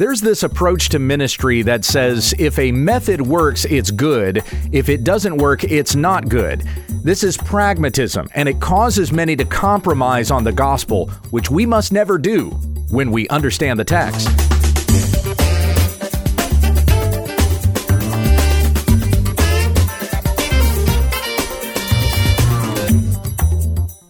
There's 0.00 0.22
this 0.22 0.44
approach 0.44 0.88
to 0.88 0.98
ministry 0.98 1.60
that 1.60 1.84
says 1.84 2.32
if 2.38 2.58
a 2.58 2.72
method 2.72 3.20
works, 3.20 3.66
it's 3.66 3.90
good. 3.90 4.42
If 4.72 4.88
it 4.88 5.04
doesn't 5.04 5.36
work, 5.36 5.62
it's 5.64 5.94
not 5.94 6.30
good. 6.30 6.62
This 7.04 7.22
is 7.22 7.36
pragmatism, 7.36 8.26
and 8.34 8.48
it 8.48 8.60
causes 8.60 9.12
many 9.12 9.36
to 9.36 9.44
compromise 9.44 10.30
on 10.30 10.42
the 10.42 10.52
gospel, 10.52 11.10
which 11.32 11.50
we 11.50 11.66
must 11.66 11.92
never 11.92 12.16
do 12.16 12.48
when 12.88 13.10
we 13.10 13.28
understand 13.28 13.78
the 13.78 13.84
text. 13.84 14.26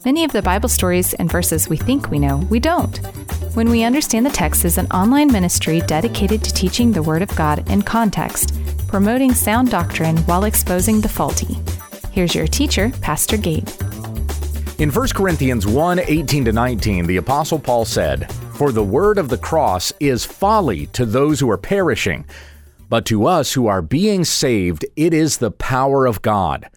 Many 0.04 0.22
of 0.22 0.30
the 0.30 0.42
Bible 0.44 0.68
stories 0.68 1.14
and 1.14 1.28
verses 1.28 1.68
we 1.68 1.76
think 1.76 2.12
we 2.12 2.20
know, 2.20 2.36
we 2.48 2.60
don't. 2.60 3.19
When 3.54 3.68
We 3.68 3.82
Understand 3.82 4.24
the 4.24 4.30
Text 4.30 4.64
is 4.64 4.78
an 4.78 4.86
online 4.92 5.32
ministry 5.32 5.80
dedicated 5.80 6.44
to 6.44 6.54
teaching 6.54 6.92
the 6.92 7.02
Word 7.02 7.20
of 7.20 7.34
God 7.34 7.68
in 7.68 7.82
context, 7.82 8.54
promoting 8.86 9.34
sound 9.34 9.72
doctrine 9.72 10.18
while 10.18 10.44
exposing 10.44 11.00
the 11.00 11.08
faulty. 11.08 11.58
Here's 12.12 12.32
your 12.32 12.46
teacher, 12.46 12.92
Pastor 13.00 13.36
Gabe. 13.36 13.68
In 14.78 14.92
1 14.92 15.08
Corinthians 15.08 15.66
1 15.66 15.98
18 15.98 16.44
to 16.44 16.52
19, 16.52 17.08
the 17.08 17.16
Apostle 17.16 17.58
Paul 17.58 17.84
said, 17.84 18.30
For 18.54 18.70
the 18.70 18.84
word 18.84 19.18
of 19.18 19.28
the 19.28 19.38
cross 19.38 19.92
is 19.98 20.24
folly 20.24 20.86
to 20.88 21.04
those 21.04 21.40
who 21.40 21.50
are 21.50 21.58
perishing, 21.58 22.26
but 22.88 23.04
to 23.06 23.26
us 23.26 23.54
who 23.54 23.66
are 23.66 23.82
being 23.82 24.24
saved, 24.24 24.86
it 24.94 25.12
is 25.12 25.38
the 25.38 25.50
power 25.50 26.06
of 26.06 26.22
God. 26.22 26.70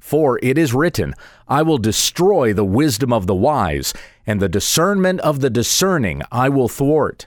For 0.00 0.40
it 0.42 0.58
is 0.58 0.74
written, 0.74 1.14
I 1.46 1.62
will 1.62 1.78
destroy 1.78 2.52
the 2.52 2.64
wisdom 2.64 3.12
of 3.12 3.28
the 3.28 3.34
wise, 3.34 3.94
and 4.26 4.40
the 4.40 4.48
discernment 4.48 5.20
of 5.20 5.40
the 5.40 5.50
discerning 5.50 6.22
I 6.32 6.48
will 6.48 6.68
thwart. 6.68 7.26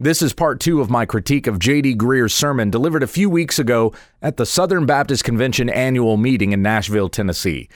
This 0.00 0.22
is 0.22 0.32
part 0.32 0.60
two 0.60 0.80
of 0.80 0.90
my 0.90 1.04
critique 1.06 1.46
of 1.46 1.58
J.D. 1.58 1.96
Greear's 1.96 2.34
sermon 2.34 2.70
delivered 2.70 3.02
a 3.02 3.08
few 3.08 3.28
weeks 3.28 3.58
ago 3.58 3.92
at 4.22 4.36
the 4.36 4.46
Southern 4.46 4.86
Baptist 4.86 5.24
Convention 5.24 5.68
annual 5.68 6.16
meeting 6.16 6.52
in 6.52 6.62
Nashville, 6.62 7.08
Tennessee. 7.08 7.68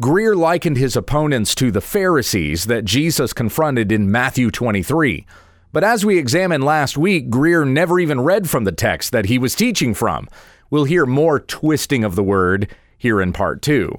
Greear 0.00 0.36
likened 0.36 0.76
his 0.76 0.96
opponents 0.96 1.54
to 1.56 1.70
the 1.70 1.80
Pharisees 1.80 2.66
that 2.66 2.84
Jesus 2.84 3.32
confronted 3.32 3.92
in 3.92 4.10
Matthew 4.10 4.50
23. 4.50 5.26
But 5.72 5.84
as 5.84 6.06
we 6.06 6.16
examined 6.16 6.64
last 6.64 6.96
week, 6.96 7.28
Greear 7.28 7.68
never 7.68 8.00
even 8.00 8.20
read 8.20 8.48
from 8.48 8.64
the 8.64 8.72
text 8.72 9.12
that 9.12 9.26
he 9.26 9.38
was 9.38 9.54
teaching 9.54 9.92
from. 9.92 10.28
We'll 10.70 10.84
hear 10.84 11.04
more 11.04 11.40
twisting 11.40 12.04
of 12.04 12.14
the 12.14 12.22
word 12.22 12.74
here 12.96 13.20
in 13.20 13.32
part 13.32 13.60
two. 13.60 13.98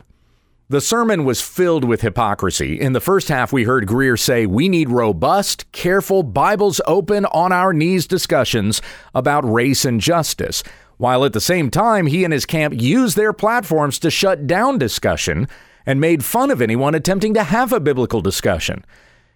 The 0.71 0.81
sermon 0.81 1.25
was 1.25 1.41
filled 1.41 1.83
with 1.83 2.01
hypocrisy. 2.01 2.79
In 2.79 2.93
the 2.93 3.01
first 3.01 3.27
half, 3.27 3.51
we 3.51 3.63
heard 3.63 3.87
Greear 3.87 4.19
say, 4.19 4.45
We 4.45 4.69
need 4.69 4.89
robust, 4.89 5.71
careful, 5.71 6.21
Bibles 6.21 6.79
open, 6.85 7.25
on 7.25 7.51
our 7.51 7.73
knees 7.73 8.05
discussions 8.05 8.79
about 9.15 9.51
race 9.51 9.83
and 9.83 9.99
justice, 9.99 10.61
while 10.97 11.25
at 11.25 11.33
the 11.33 11.41
same 11.41 11.71
time, 11.71 12.05
he 12.05 12.23
and 12.23 12.31
his 12.31 12.45
camp 12.45 12.75
used 12.79 13.17
their 13.17 13.33
platforms 13.33 13.97
to 13.97 14.11
shut 14.11 14.45
down 14.45 14.77
discussion 14.77 15.47
and 15.87 15.99
made 15.99 16.23
fun 16.23 16.51
of 16.51 16.61
anyone 16.61 16.93
attempting 16.93 17.33
to 17.33 17.45
have 17.45 17.73
a 17.73 17.79
biblical 17.79 18.21
discussion. 18.21 18.85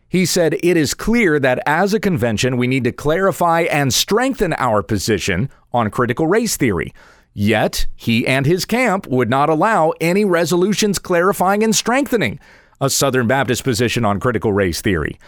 He 0.07 0.27
said, 0.27 0.59
It 0.61 0.77
is 0.77 0.93
clear 0.93 1.39
that 1.39 1.63
as 1.65 1.95
a 1.95 1.99
convention, 1.99 2.57
we 2.57 2.67
need 2.67 2.83
to 2.83 2.91
clarify 2.91 3.61
and 3.61 3.91
strengthen 3.91 4.53
our 4.59 4.83
position 4.83 5.49
on 5.71 5.89
critical 5.89 6.27
race 6.27 6.57
theory. 6.57 6.93
Yet, 7.33 7.87
he 7.95 8.27
and 8.27 8.45
his 8.45 8.65
camp 8.65 9.07
would 9.07 9.29
not 9.29 9.49
allow 9.49 9.93
any 9.99 10.23
resolutions 10.23 10.99
clarifying 10.99 11.63
and 11.63 11.75
strengthening 11.75 12.39
a 12.79 12.89
Southern 12.89 13.27
Baptist 13.27 13.63
position 13.63 14.05
on 14.05 14.19
critical 14.19 14.53
race 14.53 14.81
theory. 14.81 15.19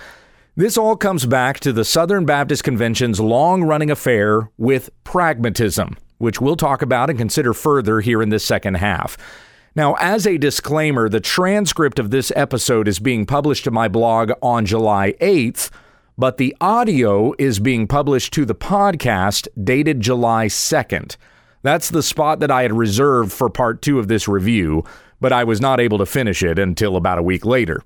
This 0.55 0.77
all 0.77 0.95
comes 0.95 1.25
back 1.25 1.59
to 1.61 1.73
the 1.73 1.83
Southern 1.83 2.25
Baptist 2.25 2.63
Convention's 2.63 3.19
long 3.19 3.63
running 3.63 3.91
affair 3.91 4.49
with 4.57 4.89
pragmatism, 5.03 5.97
which 6.17 6.39
we'll 6.39 6.55
talk 6.55 6.81
about 6.81 7.09
and 7.09 7.19
consider 7.19 7.53
further 7.53 8.01
here 8.01 8.21
in 8.21 8.29
this 8.29 8.45
second 8.45 8.75
half. 8.75 9.17
Now, 9.75 9.95
as 9.95 10.25
a 10.25 10.37
disclaimer, 10.37 11.09
the 11.09 11.19
transcript 11.19 11.99
of 11.99 12.09
this 12.09 12.31
episode 12.35 12.87
is 12.87 12.99
being 12.99 13.25
published 13.25 13.65
to 13.65 13.71
my 13.71 13.89
blog 13.89 14.31
on 14.41 14.65
July 14.65 15.13
8th, 15.19 15.71
but 16.17 16.37
the 16.37 16.55
audio 16.61 17.33
is 17.37 17.59
being 17.59 17.85
published 17.85 18.31
to 18.33 18.45
the 18.45 18.55
podcast 18.55 19.49
dated 19.61 19.99
July 19.99 20.45
2nd. 20.45 21.17
That's 21.65 21.89
the 21.89 22.03
spot 22.03 22.41
that 22.41 22.51
I 22.51 22.61
had 22.61 22.73
reserved 22.73 23.31
for 23.31 23.49
part 23.49 23.81
two 23.81 23.97
of 23.97 24.07
this 24.07 24.27
review, 24.27 24.83
but 25.19 25.33
I 25.33 25.43
was 25.43 25.59
not 25.59 25.79
able 25.79 25.97
to 25.97 26.05
finish 26.05 26.43
it 26.43 26.59
until 26.59 26.95
about 26.95 27.17
a 27.17 27.23
week 27.23 27.43
later. 27.43 27.81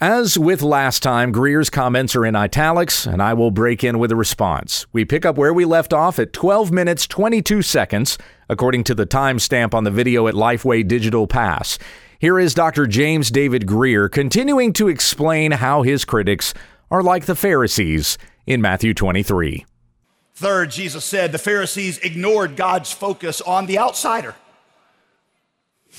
As 0.00 0.36
with 0.36 0.60
last 0.60 1.04
time, 1.04 1.32
Greear's 1.32 1.70
comments 1.70 2.16
are 2.16 2.26
in 2.26 2.34
italics, 2.34 3.06
and 3.06 3.22
I 3.22 3.32
will 3.32 3.52
break 3.52 3.84
in 3.84 4.00
with 4.00 4.10
a 4.10 4.16
response. 4.16 4.86
We 4.92 5.04
pick 5.04 5.24
up 5.24 5.38
where 5.38 5.54
we 5.54 5.64
left 5.64 5.92
off 5.92 6.18
at 6.18 6.32
12 6.32 6.72
minutes 6.72 7.06
22 7.06 7.62
seconds, 7.62 8.18
according 8.48 8.82
to 8.82 8.94
the 8.96 9.06
timestamp 9.06 9.72
on 9.72 9.84
the 9.84 9.92
video 9.92 10.26
at 10.26 10.34
Lifeway 10.34 10.86
Digital 10.88 11.28
Pass. 11.28 11.78
Here 12.18 12.40
is 12.40 12.54
Dr. 12.54 12.88
James 12.88 13.30
David 13.30 13.68
Greear 13.68 14.10
continuing 14.10 14.72
to 14.72 14.88
explain 14.88 15.52
how 15.52 15.82
his 15.82 16.04
critics 16.04 16.54
are 16.90 17.04
like 17.04 17.26
the 17.26 17.36
Pharisees 17.36 18.18
in 18.48 18.60
Matthew 18.60 18.94
23. 18.94 19.64
Third, 20.36 20.70
Jesus 20.70 21.02
said 21.02 21.32
the 21.32 21.38
Pharisees 21.38 21.96
ignored 21.98 22.56
God's 22.56 22.92
focus 22.92 23.40
on 23.40 23.64
the 23.64 23.78
outsider. 23.78 24.34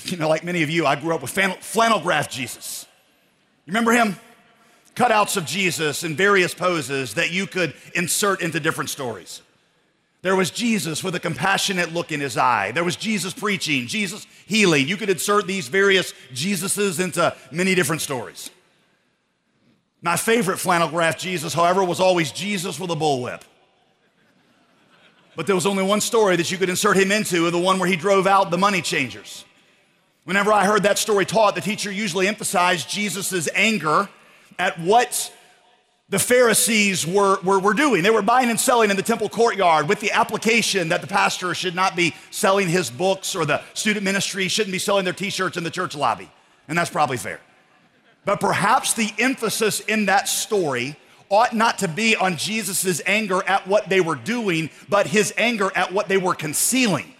You 0.04 0.16
know, 0.16 0.28
like 0.28 0.44
many 0.44 0.62
of 0.62 0.70
you, 0.70 0.86
I 0.86 0.94
grew 0.94 1.12
up 1.12 1.22
with 1.22 1.30
flannel 1.30 2.00
graph 2.00 2.30
Jesus. 2.30 2.86
You 3.66 3.72
remember 3.72 3.90
him? 3.90 4.16
Cutouts 4.94 5.36
of 5.36 5.44
Jesus 5.44 6.04
in 6.04 6.14
various 6.14 6.54
poses 6.54 7.14
that 7.14 7.32
you 7.32 7.48
could 7.48 7.74
insert 7.96 8.40
into 8.40 8.60
different 8.60 8.90
stories. 8.90 9.42
There 10.22 10.36
was 10.36 10.52
Jesus 10.52 11.02
with 11.02 11.16
a 11.16 11.20
compassionate 11.20 11.92
look 11.92 12.12
in 12.12 12.20
his 12.20 12.36
eye. 12.36 12.70
There 12.70 12.84
was 12.84 12.94
Jesus 12.94 13.34
preaching, 13.34 13.88
Jesus 13.88 14.24
healing. 14.46 14.86
You 14.86 14.96
could 14.96 15.10
insert 15.10 15.48
these 15.48 15.66
various 15.66 16.12
Jesuses 16.32 17.02
into 17.02 17.34
many 17.50 17.74
different 17.74 18.02
stories. 18.02 18.50
My 20.00 20.16
favorite 20.16 20.58
flannel 20.58 20.88
graph 20.88 21.18
Jesus, 21.18 21.54
however, 21.54 21.82
was 21.82 21.98
always 21.98 22.30
Jesus 22.30 22.78
with 22.78 22.90
a 22.92 22.96
bullwhip. 22.96 23.42
But 25.38 25.46
there 25.46 25.54
was 25.54 25.66
only 25.66 25.84
one 25.84 26.00
story 26.00 26.34
that 26.34 26.50
you 26.50 26.58
could 26.58 26.68
insert 26.68 26.96
him 26.96 27.12
into, 27.12 27.48
the 27.52 27.60
one 27.60 27.78
where 27.78 27.88
he 27.88 27.94
drove 27.94 28.26
out 28.26 28.50
the 28.50 28.58
money 28.58 28.82
changers. 28.82 29.44
Whenever 30.24 30.52
I 30.52 30.66
heard 30.66 30.82
that 30.82 30.98
story 30.98 31.24
taught, 31.24 31.54
the 31.54 31.60
teacher 31.60 31.92
usually 31.92 32.26
emphasized 32.26 32.90
Jesus' 32.90 33.48
anger 33.54 34.08
at 34.58 34.80
what 34.80 35.32
the 36.08 36.18
Pharisees 36.18 37.06
were, 37.06 37.38
were, 37.42 37.60
were 37.60 37.72
doing. 37.72 38.02
They 38.02 38.10
were 38.10 38.20
buying 38.20 38.50
and 38.50 38.58
selling 38.58 38.90
in 38.90 38.96
the 38.96 39.02
temple 39.04 39.28
courtyard 39.28 39.88
with 39.88 40.00
the 40.00 40.10
application 40.10 40.88
that 40.88 41.02
the 41.02 41.06
pastor 41.06 41.54
should 41.54 41.76
not 41.76 41.94
be 41.94 42.16
selling 42.32 42.66
his 42.66 42.90
books 42.90 43.36
or 43.36 43.46
the 43.46 43.62
student 43.74 44.02
ministry 44.02 44.48
shouldn't 44.48 44.72
be 44.72 44.80
selling 44.80 45.04
their 45.04 45.14
t 45.14 45.30
shirts 45.30 45.56
in 45.56 45.62
the 45.62 45.70
church 45.70 45.94
lobby. 45.94 46.28
And 46.66 46.76
that's 46.76 46.90
probably 46.90 47.16
fair. 47.16 47.38
But 48.24 48.40
perhaps 48.40 48.92
the 48.92 49.12
emphasis 49.20 49.78
in 49.78 50.06
that 50.06 50.26
story 50.26 50.96
ought 51.30 51.54
not 51.54 51.78
to 51.78 51.88
be 51.88 52.16
on 52.16 52.36
Jesus' 52.36 53.00
anger 53.06 53.42
at 53.46 53.66
what 53.66 53.88
they 53.88 54.00
were 54.00 54.14
doing, 54.14 54.70
but 54.88 55.08
his 55.08 55.32
anger 55.36 55.70
at 55.74 55.92
what 55.92 56.08
they 56.08 56.16
were 56.16 56.34
concealing. 56.34 57.14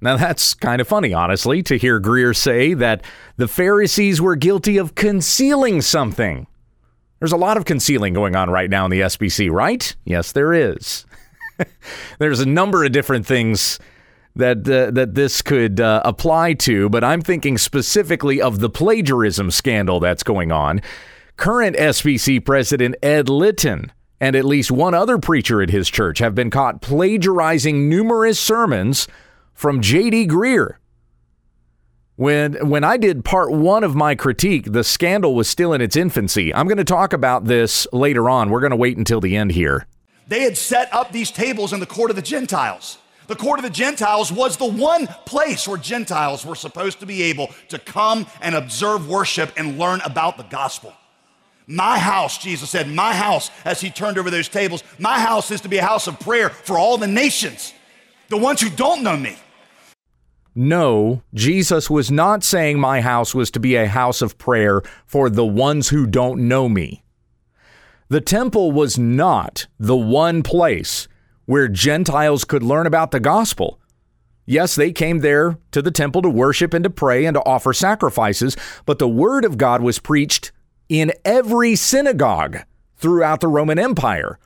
Now, 0.00 0.16
that's 0.18 0.52
kind 0.52 0.80
of 0.80 0.88
funny, 0.88 1.14
honestly, 1.14 1.62
to 1.62 1.78
hear 1.78 2.00
Greear 2.00 2.36
say 2.36 2.74
that 2.74 3.02
the 3.36 3.48
Pharisees 3.48 4.20
were 4.20 4.36
guilty 4.36 4.76
of 4.76 4.94
concealing 4.94 5.80
something. 5.80 6.46
There's 7.20 7.32
a 7.32 7.38
lot 7.38 7.56
of 7.56 7.64
concealing 7.64 8.12
going 8.12 8.36
on 8.36 8.50
right 8.50 8.68
now 8.68 8.84
in 8.84 8.90
the 8.90 9.00
SBC, 9.00 9.50
right? 9.50 9.96
Yes, 10.04 10.32
there 10.32 10.52
is. 10.52 11.06
There's 12.18 12.40
a 12.40 12.46
number 12.46 12.84
of 12.84 12.92
different 12.92 13.24
things 13.24 13.78
that 14.36 14.68
uh, 14.68 14.90
that 14.90 15.14
this 15.14 15.40
could 15.40 15.80
uh, 15.80 16.02
apply 16.04 16.54
to, 16.54 16.88
but 16.88 17.04
I'm 17.04 17.22
thinking 17.22 17.56
specifically 17.56 18.42
of 18.42 18.58
the 18.58 18.68
plagiarism 18.68 19.50
scandal 19.50 20.00
that's 20.00 20.22
going 20.22 20.52
on. 20.52 20.82
Current 21.36 21.76
SBC 21.76 22.44
president 22.44 22.96
Ed 23.02 23.28
Litton 23.28 23.92
and 24.20 24.36
at 24.36 24.44
least 24.44 24.70
one 24.70 24.94
other 24.94 25.18
preacher 25.18 25.60
at 25.60 25.70
his 25.70 25.90
church 25.90 26.18
have 26.20 26.34
been 26.34 26.50
caught 26.50 26.80
plagiarizing 26.80 27.88
numerous 27.88 28.38
sermons 28.38 29.08
from 29.52 29.80
J.D. 29.80 30.28
Greear. 30.28 30.76
When 32.16 32.68
when 32.68 32.84
I 32.84 32.96
did 32.96 33.24
part 33.24 33.50
1 33.50 33.82
of 33.82 33.96
my 33.96 34.14
critique, 34.14 34.72
the 34.72 34.84
scandal 34.84 35.34
was 35.34 35.48
still 35.48 35.72
in 35.72 35.80
its 35.80 35.96
infancy. 35.96 36.54
I'm 36.54 36.68
going 36.68 36.78
to 36.78 36.84
talk 36.84 37.12
about 37.12 37.46
this 37.46 37.88
later 37.92 38.30
on. 38.30 38.50
We're 38.50 38.60
going 38.60 38.70
to 38.70 38.76
wait 38.76 38.96
until 38.96 39.20
the 39.20 39.36
end 39.36 39.52
here. 39.52 39.86
They 40.28 40.42
had 40.42 40.56
set 40.56 40.94
up 40.94 41.10
these 41.10 41.32
tables 41.32 41.72
in 41.72 41.80
the 41.80 41.86
court 41.86 42.10
of 42.10 42.16
the 42.16 42.22
Gentiles. 42.22 42.98
The 43.26 43.36
court 43.36 43.58
of 43.58 43.64
the 43.64 43.70
Gentiles 43.70 44.30
was 44.30 44.56
the 44.56 44.70
one 44.70 45.08
place 45.26 45.66
where 45.66 45.78
Gentiles 45.78 46.46
were 46.46 46.54
supposed 46.54 47.00
to 47.00 47.06
be 47.06 47.22
able 47.24 47.50
to 47.68 47.78
come 47.78 48.26
and 48.40 48.54
observe 48.54 49.08
worship 49.08 49.52
and 49.56 49.78
learn 49.78 50.00
about 50.02 50.36
the 50.36 50.44
gospel. 50.44 50.94
My 51.66 51.98
house, 51.98 52.36
Jesus 52.36 52.68
said, 52.68 52.88
my 52.88 53.14
house, 53.14 53.50
as 53.64 53.80
he 53.80 53.90
turned 53.90 54.18
over 54.18 54.30
those 54.30 54.48
tables, 54.48 54.84
my 54.98 55.18
house 55.18 55.50
is 55.50 55.62
to 55.62 55.68
be 55.68 55.78
a 55.78 55.84
house 55.84 56.06
of 56.06 56.20
prayer 56.20 56.50
for 56.50 56.78
all 56.78 56.98
the 56.98 57.06
nations, 57.06 57.72
the 58.28 58.36
ones 58.36 58.60
who 58.60 58.68
don't 58.68 59.02
know 59.02 59.16
me. 59.16 59.36
No, 60.54 61.22
Jesus 61.32 61.88
was 61.88 62.10
not 62.10 62.44
saying 62.44 62.78
my 62.78 63.00
house 63.00 63.34
was 63.34 63.50
to 63.52 63.60
be 63.60 63.74
a 63.76 63.88
house 63.88 64.22
of 64.22 64.38
prayer 64.38 64.82
for 65.06 65.28
the 65.30 65.46
ones 65.46 65.88
who 65.88 66.06
don't 66.06 66.46
know 66.46 66.68
me. 66.68 67.02
The 68.08 68.20
temple 68.20 68.70
was 68.70 68.98
not 68.98 69.66
the 69.80 69.96
one 69.96 70.42
place 70.42 71.08
where 71.46 71.66
Gentiles 71.66 72.44
could 72.44 72.62
learn 72.62 72.86
about 72.86 73.10
the 73.10 73.20
gospel. 73.20 73.80
Yes, 74.46 74.74
they 74.74 74.92
came 74.92 75.20
there 75.20 75.58
to 75.72 75.80
the 75.80 75.90
temple 75.90 76.20
to 76.22 76.28
worship 76.28 76.74
and 76.74 76.84
to 76.84 76.90
pray 76.90 77.24
and 77.24 77.34
to 77.34 77.44
offer 77.44 77.72
sacrifices, 77.72 78.56
but 78.84 78.98
the 78.98 79.08
word 79.08 79.44
of 79.44 79.56
God 79.56 79.80
was 79.80 79.98
preached 79.98 80.52
in 80.88 81.12
every 81.24 81.76
synagogue 81.76 82.58
throughout 82.96 83.40
the 83.40 83.48
Roman 83.48 83.78
Empire. 83.78 84.38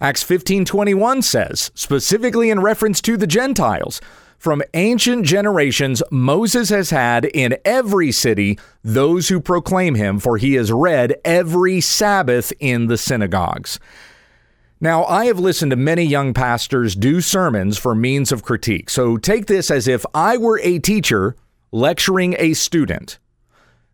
Acts 0.00 0.24
15:21 0.24 1.22
says, 1.22 1.70
specifically 1.74 2.50
in 2.50 2.60
reference 2.60 3.00
to 3.02 3.16
the 3.16 3.26
Gentiles, 3.26 4.00
from 4.38 4.62
ancient 4.72 5.26
generations 5.26 6.02
Moses 6.10 6.70
has 6.70 6.88
had 6.88 7.26
in 7.26 7.58
every 7.64 8.10
city 8.10 8.58
those 8.82 9.28
who 9.28 9.38
proclaim 9.38 9.96
him, 9.96 10.18
for 10.18 10.38
he 10.38 10.56
is 10.56 10.72
read 10.72 11.14
every 11.26 11.82
Sabbath 11.82 12.50
in 12.58 12.86
the 12.86 12.96
synagogues. 12.96 13.78
Now, 14.80 15.04
I 15.04 15.26
have 15.26 15.38
listened 15.38 15.72
to 15.72 15.76
many 15.76 16.04
young 16.04 16.32
pastors 16.32 16.94
do 16.94 17.20
sermons 17.20 17.76
for 17.76 17.94
means 17.94 18.32
of 18.32 18.42
critique. 18.42 18.88
So 18.88 19.18
take 19.18 19.44
this 19.44 19.70
as 19.70 19.86
if 19.86 20.06
I 20.14 20.38
were 20.38 20.58
a 20.60 20.78
teacher 20.78 21.36
lecturing 21.70 22.34
a 22.38 22.54
student. 22.54 23.18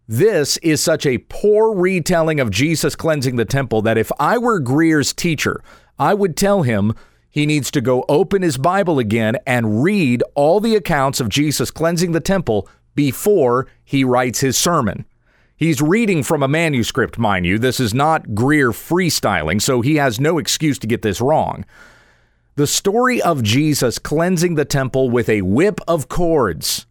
This 0.08 0.56
is 0.58 0.80
such 0.80 1.04
a 1.04 1.18
poor 1.18 1.74
retelling 1.74 2.38
of 2.38 2.50
Jesus 2.50 2.94
cleansing 2.94 3.36
the 3.36 3.44
temple 3.44 3.82
that 3.82 3.98
if 3.98 4.12
I 4.20 4.38
were 4.38 4.60
Greear's 4.60 5.12
teacher, 5.12 5.60
I 5.98 6.14
would 6.14 6.36
tell 6.36 6.62
him 6.62 6.94
he 7.28 7.44
needs 7.44 7.72
to 7.72 7.80
go 7.80 8.04
open 8.08 8.42
his 8.42 8.56
Bible 8.56 9.00
again 9.00 9.36
and 9.46 9.82
read 9.82 10.22
all 10.34 10.60
the 10.60 10.76
accounts 10.76 11.18
of 11.18 11.28
Jesus 11.28 11.72
cleansing 11.72 12.12
the 12.12 12.20
temple 12.20 12.68
before 12.94 13.66
he 13.84 14.04
writes 14.04 14.40
his 14.40 14.56
sermon. 14.56 15.04
He's 15.56 15.82
reading 15.82 16.22
from 16.22 16.42
a 16.42 16.48
manuscript, 16.48 17.18
mind 17.18 17.44
you. 17.44 17.58
This 17.58 17.80
is 17.80 17.92
not 17.92 18.28
Greear 18.28 18.70
freestyling, 18.70 19.60
so 19.60 19.80
he 19.80 19.96
has 19.96 20.20
no 20.20 20.38
excuse 20.38 20.78
to 20.78 20.86
get 20.86 21.02
this 21.02 21.20
wrong. 21.20 21.64
The 22.54 22.66
story 22.66 23.20
of 23.20 23.42
Jesus 23.42 23.98
cleansing 23.98 24.54
the 24.54 24.64
temple 24.64 25.10
with 25.10 25.28
a 25.28 25.42
whip 25.42 25.80
of 25.88 26.08
cords, 26.08 26.86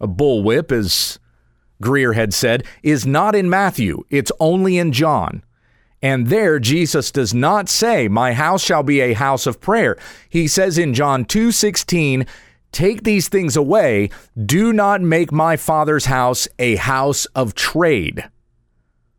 a 0.00 0.06
bullwhip, 0.06 0.70
as 0.70 1.18
Greear 1.82 2.14
had 2.14 2.32
said, 2.32 2.64
is 2.82 3.06
not 3.06 3.34
in 3.34 3.50
Matthew, 3.50 4.04
it's 4.08 4.32
only 4.40 4.78
in 4.78 4.92
John. 4.92 5.42
And 6.02 6.26
there, 6.26 6.58
Jesus 6.58 7.12
does 7.12 7.32
not 7.32 7.68
say, 7.68 8.08
My 8.08 8.32
house 8.32 8.62
shall 8.62 8.82
be 8.82 9.00
a 9.00 9.12
house 9.12 9.46
of 9.46 9.60
prayer. 9.60 9.96
He 10.28 10.48
says 10.48 10.76
in 10.76 10.94
John 10.94 11.24
2 11.24 11.52
16, 11.52 12.26
Take 12.72 13.04
these 13.04 13.28
things 13.28 13.56
away. 13.56 14.10
Do 14.44 14.72
not 14.72 15.00
make 15.00 15.30
my 15.30 15.56
father's 15.56 16.06
house 16.06 16.48
a 16.58 16.76
house 16.76 17.26
of 17.36 17.54
trade. 17.54 18.24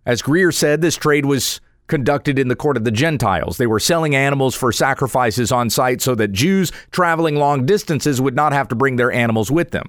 As 0.05 0.21
Greear 0.21 0.53
said, 0.53 0.81
this 0.81 0.97
trade 0.97 1.25
was 1.25 1.61
conducted 1.87 2.39
in 2.39 2.47
the 2.47 2.55
court 2.55 2.75
of 2.75 2.83
the 2.83 2.91
Gentiles. 2.91 3.57
They 3.57 3.67
were 3.67 3.79
selling 3.79 4.15
animals 4.15 4.55
for 4.55 4.71
sacrifices 4.71 5.51
on 5.51 5.69
site 5.69 6.01
so 6.01 6.15
that 6.15 6.31
Jews 6.31 6.71
traveling 6.91 7.35
long 7.35 7.65
distances 7.65 8.19
would 8.19 8.35
not 8.35 8.51
have 8.51 8.67
to 8.69 8.75
bring 8.75 8.95
their 8.95 9.11
animals 9.11 9.51
with 9.51 9.71
them. 9.71 9.87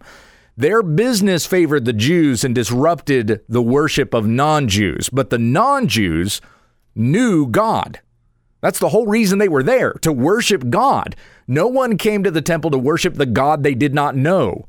Their 0.57 0.83
business 0.83 1.47
favored 1.47 1.85
the 1.85 1.93
Jews 1.93 2.45
and 2.45 2.55
disrupted 2.55 3.41
the 3.49 3.63
worship 3.63 4.15
of 4.15 4.27
non 4.27 4.69
Jews, 4.69 5.09
but 5.11 5.31
the 5.31 5.39
non 5.39 5.89
Jews 5.89 6.41
knew 6.95 7.47
God. 7.47 8.01
That's 8.61 8.79
the 8.79 8.91
whole 8.91 9.07
reason 9.07 9.39
they 9.39 9.49
were 9.49 9.63
there, 9.63 9.93
to 10.03 10.13
worship 10.13 10.71
God. 10.71 11.17
No 11.47 11.67
one 11.67 11.99
came 11.99 12.23
to 12.23 12.31
the 12.31 12.41
temple 12.41 12.71
to 12.71 12.79
worship 12.79 13.15
the 13.15 13.27
God 13.27 13.63
they 13.63 13.75
did 13.75 13.93
not 13.93 14.17
know. 14.17 14.67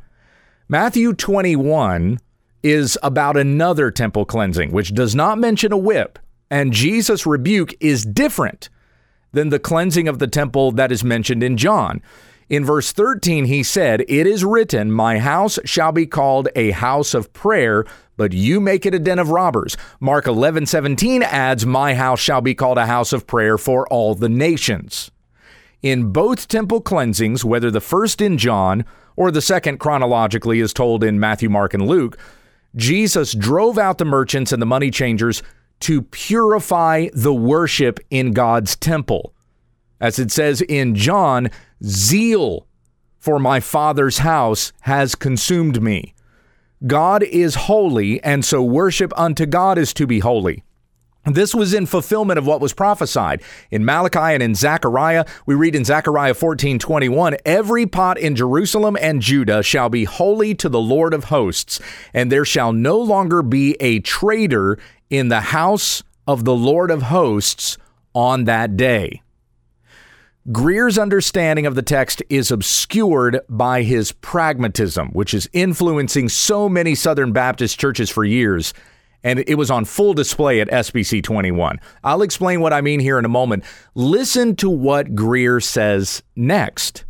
Matthew 0.67 1.13
21 1.13 2.19
is 2.63 2.97
about 3.03 3.37
another 3.37 3.91
temple 3.91 4.25
cleansing, 4.25 4.71
which 4.71 4.93
does 4.93 5.13
not 5.13 5.37
mention 5.37 5.71
a 5.71 5.77
whip, 5.77 6.17
and 6.49 6.73
Jesus' 6.73 7.27
rebuke 7.27 7.75
is 7.79 8.03
different 8.03 8.69
than 9.31 9.49
the 9.49 9.59
cleansing 9.59 10.07
of 10.07 10.17
the 10.17 10.27
temple 10.27 10.71
that 10.71 10.91
is 10.91 11.03
mentioned 11.03 11.43
in 11.43 11.57
John. 11.57 12.01
In 12.47 12.63
verse 12.63 12.91
13, 12.91 13.45
he 13.45 13.63
said, 13.63 14.01
It 14.01 14.27
is 14.27 14.45
written, 14.45 14.91
My 14.91 15.17
house 15.17 15.57
shall 15.65 15.91
be 15.91 16.05
called 16.05 16.47
a 16.55 16.71
house 16.71 17.15
of 17.15 17.33
prayer, 17.33 17.85
but 18.17 18.33
you 18.33 18.59
make 18.59 18.85
it 18.85 18.93
a 18.93 18.99
den 18.99 19.17
of 19.17 19.31
robbers. 19.31 19.75
Mark 19.99 20.27
11, 20.27 20.67
17 20.67 21.23
adds, 21.23 21.65
My 21.65 21.95
house 21.95 22.19
shall 22.19 22.41
be 22.41 22.53
called 22.53 22.77
a 22.77 22.85
house 22.85 23.13
of 23.13 23.25
prayer 23.25 23.57
for 23.57 23.87
all 23.87 24.13
the 24.13 24.29
nations. 24.29 25.09
In 25.81 26.11
both 26.11 26.47
temple 26.47 26.81
cleansings, 26.81 27.43
whether 27.43 27.71
the 27.71 27.81
first 27.81 28.21
in 28.21 28.37
John 28.37 28.85
or 29.15 29.31
the 29.31 29.41
second 29.41 29.79
chronologically 29.79 30.59
is 30.59 30.71
told 30.73 31.03
in 31.03 31.19
Matthew, 31.19 31.49
Mark, 31.49 31.73
and 31.73 31.87
Luke, 31.87 32.15
Jesus 32.75 33.33
drove 33.33 33.79
out 33.79 33.97
the 33.97 34.05
merchants 34.05 34.51
and 34.51 34.61
the 34.61 34.67
money 34.67 34.91
changers 34.91 35.41
to 35.79 36.03
purify 36.03 37.07
the 37.13 37.33
worship 37.33 37.99
in 38.11 38.33
God's 38.33 38.75
temple. 38.75 39.34
As 39.99 40.19
it 40.19 40.31
says 40.31 40.61
in 40.61 40.95
John, 40.95 41.49
zeal 41.83 42.67
for 43.19 43.39
my 43.39 43.59
Father's 43.59 44.19
house 44.19 44.71
has 44.81 45.15
consumed 45.15 45.81
me. 45.81 46.13
God 46.85 47.23
is 47.23 47.55
holy, 47.55 48.21
and 48.23 48.45
so 48.45 48.61
worship 48.61 49.11
unto 49.17 49.45
God 49.45 49.77
is 49.77 49.93
to 49.95 50.05
be 50.05 50.19
holy. 50.19 50.63
This 51.25 51.55
was 51.55 51.73
in 51.73 51.87
fulfillment 51.87 52.37
of 52.37 52.45
what 52.45 52.61
was 52.61 52.73
prophesied 52.73 53.41
in 53.71 53.83
Malachi 53.83 54.35
and 54.35 54.43
in 54.43 54.53
Zechariah. 54.53 55.25
We 55.47 55.55
read 55.55 55.75
in 55.75 55.83
Zechariah 55.83 56.35
14 56.35 56.77
21, 56.77 57.37
every 57.45 57.87
pot 57.87 58.19
in 58.19 58.35
Jerusalem 58.35 58.95
and 59.01 59.23
Judah 59.23 59.63
shall 59.63 59.89
be 59.89 60.03
holy 60.03 60.53
to 60.55 60.69
the 60.69 60.79
Lord 60.79 61.15
of 61.15 61.25
hosts, 61.25 61.79
and 62.13 62.31
there 62.31 62.45
shall 62.45 62.73
no 62.73 62.99
longer 62.99 63.41
be 63.41 63.75
a 63.79 64.01
traitor 64.01 64.77
in 65.09 65.29
the 65.29 65.41
house 65.41 66.03
of 66.27 66.45
the 66.45 66.55
Lord 66.55 66.91
of 66.91 67.03
hosts 67.03 67.79
on 68.13 68.43
that 68.43 68.77
day. 68.77 69.23
Greear's 70.51 70.99
understanding 70.99 71.65
of 71.65 71.73
the 71.73 71.81
text 71.81 72.21
is 72.29 72.51
obscured 72.51 73.39
by 73.49 73.81
his 73.81 74.11
pragmatism, 74.11 75.09
which 75.09 75.33
is 75.33 75.49
influencing 75.53 76.29
so 76.29 76.69
many 76.69 76.93
Southern 76.93 77.31
Baptist 77.31 77.79
churches 77.79 78.11
for 78.11 78.23
years, 78.23 78.71
and 79.23 79.43
it 79.47 79.55
was 79.55 79.71
on 79.71 79.85
full 79.85 80.13
display 80.13 80.61
at 80.61 80.69
SBC 80.69 81.23
21. 81.23 81.79
I'll 82.03 82.21
explain 82.21 82.61
what 82.61 82.73
I 82.73 82.81
mean 82.81 82.99
here 82.99 83.17
in 83.17 83.25
a 83.25 83.29
moment. 83.29 83.63
Listen 83.95 84.55
to 84.57 84.69
what 84.69 85.15
Greear 85.15 85.63
says 85.63 86.21
next. 86.35 87.05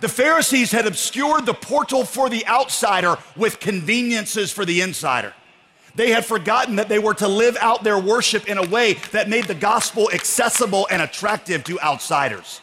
The 0.00 0.08
Pharisees 0.08 0.72
had 0.72 0.88
obscured 0.88 1.46
the 1.46 1.54
portal 1.54 2.04
for 2.04 2.28
the 2.28 2.44
outsider 2.48 3.16
with 3.36 3.60
conveniences 3.60 4.50
for 4.50 4.64
the 4.64 4.80
insider. 4.80 5.32
They 5.94 6.10
had 6.10 6.24
forgotten 6.24 6.74
that 6.76 6.88
they 6.88 6.98
were 6.98 7.14
to 7.14 7.28
live 7.28 7.56
out 7.60 7.84
their 7.84 8.00
worship 8.00 8.48
in 8.48 8.58
a 8.58 8.66
way 8.66 8.94
that 9.12 9.28
made 9.28 9.44
the 9.44 9.54
gospel 9.54 10.10
accessible 10.12 10.88
and 10.90 11.00
attractive 11.00 11.62
to 11.64 11.80
outsiders. 11.80 12.60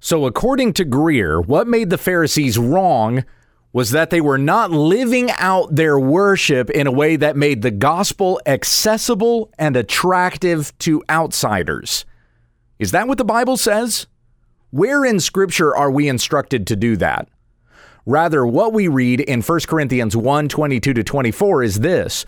So, 0.00 0.26
according 0.26 0.74
to 0.74 0.84
Greear, 0.84 1.44
what 1.44 1.66
made 1.66 1.90
the 1.90 1.98
Pharisees 1.98 2.58
wrong 2.58 3.24
was 3.72 3.90
that 3.90 4.10
they 4.10 4.20
were 4.20 4.38
not 4.38 4.70
living 4.70 5.30
out 5.32 5.74
their 5.74 5.98
worship 5.98 6.70
in 6.70 6.86
a 6.86 6.92
way 6.92 7.16
that 7.16 7.36
made 7.36 7.60
the 7.60 7.70
gospel 7.70 8.40
accessible 8.46 9.52
and 9.58 9.76
attractive 9.76 10.76
to 10.78 11.02
outsiders. 11.10 12.06
Is 12.78 12.92
that 12.92 13.06
what 13.06 13.18
the 13.18 13.24
Bible 13.24 13.56
says? 13.56 14.06
Where 14.70 15.04
in 15.04 15.20
Scripture 15.20 15.76
are 15.76 15.90
we 15.90 16.08
instructed 16.08 16.66
to 16.68 16.76
do 16.76 16.96
that? 16.96 17.28
Rather, 18.06 18.46
what 18.46 18.72
we 18.72 18.88
read 18.88 19.20
in 19.20 19.42
1 19.42 19.60
Corinthians 19.66 20.16
1 20.16 20.48
22 20.48 20.94
to 20.94 21.04
24 21.04 21.62
is 21.62 21.80
this 21.80 22.24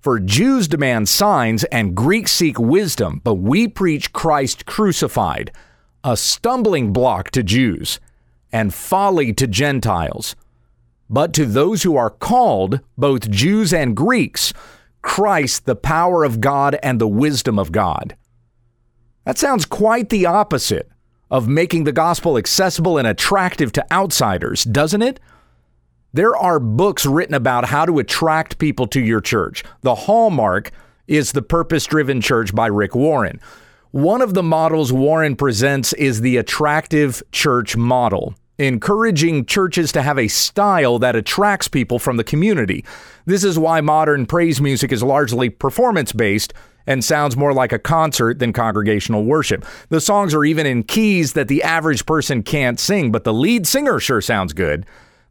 For 0.00 0.18
Jews 0.18 0.66
demand 0.66 1.08
signs 1.08 1.64
and 1.64 1.94
Greeks 1.94 2.32
seek 2.32 2.58
wisdom, 2.58 3.20
but 3.22 3.34
we 3.34 3.68
preach 3.68 4.12
Christ 4.12 4.66
crucified 4.66 5.52
a 6.04 6.16
stumbling 6.16 6.92
block 6.92 7.30
to 7.30 7.42
Jews 7.42 8.00
and 8.52 8.72
folly 8.72 9.32
to 9.34 9.46
Gentiles. 9.46 10.36
But 11.10 11.32
to 11.34 11.46
those 11.46 11.82
who 11.82 11.96
are 11.96 12.10
called, 12.10 12.80
both 12.96 13.30
Jews 13.30 13.72
and 13.72 13.96
Greeks, 13.96 14.52
Christ, 15.02 15.64
the 15.64 15.76
power 15.76 16.24
of 16.24 16.40
God 16.40 16.78
and 16.82 17.00
the 17.00 17.08
wisdom 17.08 17.58
of 17.58 17.72
God. 17.72 18.16
That 19.24 19.38
sounds 19.38 19.64
quite 19.64 20.08
the 20.10 20.26
opposite 20.26 20.90
of 21.30 21.48
making 21.48 21.84
the 21.84 21.92
gospel 21.92 22.38
accessible 22.38 22.98
and 22.98 23.06
attractive 23.06 23.72
to 23.72 23.92
outsiders, 23.92 24.64
doesn't 24.64 25.02
it? 25.02 25.20
There 26.12 26.34
are 26.34 26.58
books 26.58 27.04
written 27.04 27.34
about 27.34 27.66
how 27.66 27.84
to 27.84 27.98
attract 27.98 28.58
people 28.58 28.86
to 28.88 29.00
your 29.00 29.20
church. 29.20 29.62
The 29.82 29.94
hallmark 29.94 30.70
is 31.06 31.32
The 31.32 31.42
Purpose 31.42 31.84
Driven 31.84 32.20
Church 32.20 32.54
by 32.54 32.66
Rick 32.66 32.94
Warren. 32.94 33.40
One 33.92 34.20
of 34.20 34.34
the 34.34 34.42
models 34.42 34.92
Warren 34.92 35.34
presents 35.34 35.94
is 35.94 36.20
the 36.20 36.36
attractive 36.36 37.22
church 37.32 37.74
model, 37.74 38.34
encouraging 38.58 39.46
churches 39.46 39.92
to 39.92 40.02
have 40.02 40.18
a 40.18 40.28
style 40.28 40.98
that 40.98 41.16
attracts 41.16 41.68
people 41.68 41.98
from 41.98 42.18
the 42.18 42.24
community. 42.24 42.84
This 43.24 43.44
is 43.44 43.58
why 43.58 43.80
modern 43.80 44.26
praise 44.26 44.60
music 44.60 44.92
is 44.92 45.02
largely 45.02 45.48
performance 45.48 46.12
based 46.12 46.52
and 46.86 47.02
sounds 47.02 47.34
more 47.34 47.54
like 47.54 47.72
a 47.72 47.78
concert 47.78 48.40
than 48.40 48.52
congregational 48.52 49.24
worship. 49.24 49.64
The 49.88 50.02
songs 50.02 50.34
are 50.34 50.44
even 50.44 50.66
in 50.66 50.82
keys 50.82 51.32
that 51.32 51.48
the 51.48 51.62
average 51.62 52.04
person 52.04 52.42
can't 52.42 52.78
sing, 52.78 53.10
but 53.10 53.24
the 53.24 53.32
lead 53.32 53.66
singer 53.66 53.98
sure 54.00 54.20
sounds 54.20 54.52
good. 54.52 54.84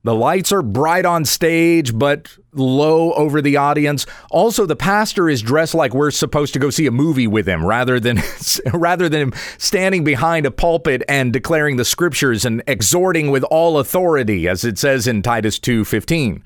The 0.07 0.15
lights 0.15 0.53
are 0.53 0.61
bright 0.61 1.03
on 1.05 1.25
stage, 1.25 1.93
but 1.93 2.29
low 2.53 3.11
over 3.11 3.41
the 3.41 3.57
audience. 3.57 4.05
Also, 4.31 4.65
the 4.65 4.73
pastor 4.73 5.27
is 5.27 5.41
dressed 5.41 5.75
like 5.75 5.93
we're 5.93 6.11
supposed 6.11 6.53
to 6.53 6.59
go 6.59 6.69
see 6.69 6.85
a 6.85 6.91
movie 6.91 7.27
with 7.27 7.45
him, 7.45 7.65
rather 7.65 7.99
than 7.99 8.21
rather 8.73 9.09
than 9.09 9.19
him 9.19 9.33
standing 9.57 10.05
behind 10.05 10.45
a 10.45 10.51
pulpit 10.51 11.03
and 11.09 11.33
declaring 11.33 11.75
the 11.75 11.83
scriptures 11.83 12.45
and 12.45 12.63
exhorting 12.67 13.31
with 13.31 13.43
all 13.51 13.79
authority, 13.79 14.47
as 14.47 14.63
it 14.63 14.79
says 14.79 15.07
in 15.07 15.21
Titus 15.21 15.59
two 15.59 15.83
fifteen. 15.83 16.41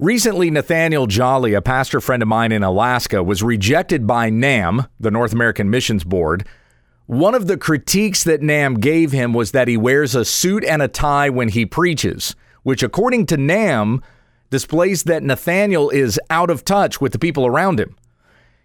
Recently, 0.00 0.50
Nathaniel 0.50 1.06
Jolly, 1.06 1.54
a 1.54 1.62
pastor 1.62 2.00
friend 2.00 2.24
of 2.24 2.28
mine 2.28 2.50
in 2.50 2.64
Alaska, 2.64 3.22
was 3.22 3.40
rejected 3.40 4.08
by 4.08 4.30
NAM, 4.30 4.84
the 4.98 5.12
North 5.12 5.32
American 5.32 5.70
Missions 5.70 6.02
Board. 6.02 6.44
One 7.06 7.36
of 7.36 7.46
the 7.46 7.56
critiques 7.56 8.24
that 8.24 8.42
NAM 8.42 8.80
gave 8.80 9.12
him 9.12 9.32
was 9.32 9.52
that 9.52 9.68
he 9.68 9.76
wears 9.76 10.16
a 10.16 10.24
suit 10.24 10.64
and 10.64 10.82
a 10.82 10.88
tie 10.88 11.30
when 11.30 11.50
he 11.50 11.64
preaches 11.64 12.34
which, 12.66 12.82
according 12.82 13.24
to 13.24 13.36
NAM, 13.36 14.02
displays 14.50 15.04
that 15.04 15.22
Nathaniel 15.22 15.88
is 15.88 16.18
out 16.30 16.50
of 16.50 16.64
touch 16.64 17.00
with 17.00 17.12
the 17.12 17.18
people 17.18 17.46
around 17.46 17.78
him. 17.78 17.94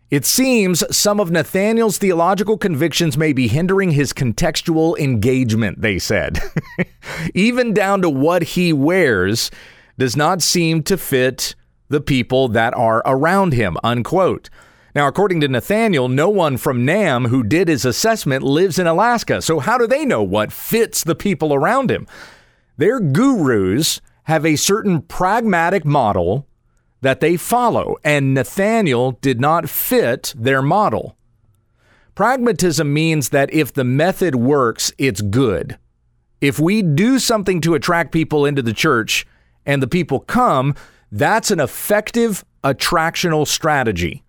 It 0.09 0.25
seems 0.25 0.83
some 0.89 1.19
of 1.19 1.29
Nathaniel's 1.29 1.99
theological 1.99 2.57
convictions 2.57 3.15
may 3.15 3.31
be 3.31 3.47
hindering 3.47 3.91
his 3.91 4.11
contextual 4.11 4.97
engagement, 4.97 5.81
they 5.81 5.99
said. 5.99 6.39
Even 7.35 7.75
down 7.75 8.01
to 8.01 8.09
what 8.09 8.41
he 8.41 8.73
wears 8.73 9.51
does 9.99 10.17
not 10.17 10.41
seem 10.41 10.81
to 10.81 10.97
fit 10.97 11.53
the 11.89 12.01
people 12.01 12.47
that 12.47 12.73
are 12.73 13.03
around 13.05 13.53
him, 13.53 13.77
unquote. 13.83 14.49
Now, 14.95 15.05
according 15.05 15.41
to 15.41 15.47
Nathaniel, 15.47 16.09
no 16.09 16.27
one 16.27 16.57
from 16.57 16.85
NAM 16.85 17.25
who 17.25 17.43
did 17.43 17.67
his 17.67 17.85
assessment 17.85 18.41
lives 18.41 18.79
in 18.79 18.87
Alaska. 18.87 19.43
So, 19.43 19.59
how 19.59 19.77
do 19.77 19.85
they 19.85 20.05
know 20.05 20.23
what 20.23 20.51
fits 20.51 21.03
the 21.03 21.13
people 21.13 21.53
around 21.53 21.91
him? 21.91 22.07
Their 22.81 22.99
gurus 22.99 24.01
have 24.23 24.43
a 24.43 24.55
certain 24.55 25.03
pragmatic 25.03 25.85
model 25.85 26.47
that 27.01 27.19
they 27.19 27.37
follow, 27.37 27.97
and 28.03 28.33
Nathaniel 28.33 29.19
did 29.21 29.39
not 29.39 29.69
fit 29.69 30.33
their 30.35 30.63
model. 30.63 31.15
Pragmatism 32.15 32.91
means 32.91 33.29
that 33.29 33.53
if 33.53 33.71
the 33.71 33.83
method 33.83 34.33
works, 34.33 34.91
it's 34.97 35.21
good. 35.21 35.77
If 36.41 36.59
we 36.59 36.81
do 36.81 37.19
something 37.19 37.61
to 37.61 37.75
attract 37.75 38.11
people 38.11 38.47
into 38.47 38.63
the 38.63 38.73
church 38.73 39.27
and 39.63 39.79
the 39.79 39.87
people 39.87 40.19
come, 40.19 40.73
that's 41.11 41.51
an 41.51 41.59
effective 41.59 42.43
attractional 42.63 43.47
strategy. 43.47 44.23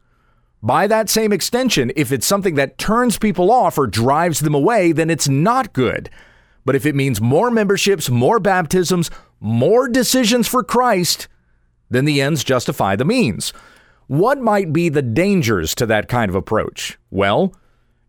By 0.63 0.87
that 0.89 1.09
same 1.09 1.33
extension, 1.33 1.91
if 1.97 2.13
it's 2.13 2.27
something 2.27 2.57
that 2.57 2.77
turns 2.77 3.17
people 3.17 3.51
off 3.51 3.79
or 3.79 3.87
drives 3.87 4.41
them 4.41 4.55
away, 4.55 4.93
then 4.93 5.09
it's 5.09 5.27
not 5.27 5.73
good. 5.73 6.11
But 6.65 6.77
if 6.77 6.87
it 6.87 6.95
means 6.95 7.21
more 7.21 7.51
memberships, 7.51 8.09
more 8.09 8.39
baptisms, 8.39 9.11
more 9.41 9.89
decisions 9.89 10.47
for 10.47 10.63
Christ, 10.63 11.29
then 11.91 12.05
the 12.05 12.21
ends 12.21 12.45
justify 12.45 12.97
the 12.97 13.05
means. 13.05 13.53
What 14.07 14.39
might 14.39 14.73
be 14.73 14.89
the 14.89 15.03
dangers 15.03 15.75
to 15.77 15.87
that 15.87 16.09
kind 16.09 16.29
of 16.29 16.35
approach? 16.35 16.99
Well, 17.11 17.55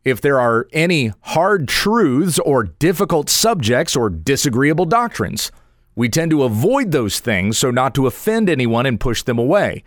if 0.03 0.19
there 0.22 0.39
are 0.39 0.67
any 0.74 1.13
hard 1.22 1.67
truths 1.67 2.39
or 2.39 2.63
difficult 2.63 3.29
subjects 3.29 3.95
or 3.95 4.10
disagreeable 4.10 4.86
doctrines, 4.86 5.51
we 5.95 6.10
tend 6.10 6.31
to 6.31 6.43
avoid 6.43 6.91
those 6.91 7.19
things 7.19 7.57
so 7.57 7.72
not 7.72 7.95
to 7.95 8.07
offend 8.07 8.50
anyone 8.50 8.86
and 8.86 9.00
push 9.00 9.24
them 9.24 9.38
away. 9.39 9.83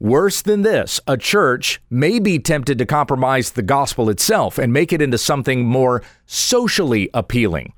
Worse 0.00 0.42
than 0.42 0.62
this, 0.62 1.00
a 1.06 1.16
church 1.16 1.80
may 1.88 2.18
be 2.18 2.38
tempted 2.38 2.78
to 2.78 2.86
compromise 2.86 3.52
the 3.52 3.62
gospel 3.62 4.10
itself 4.10 4.58
and 4.58 4.72
make 4.72 4.92
it 4.92 5.00
into 5.00 5.18
something 5.18 5.64
more 5.64 6.02
socially 6.26 7.08
appealing. 7.14 7.72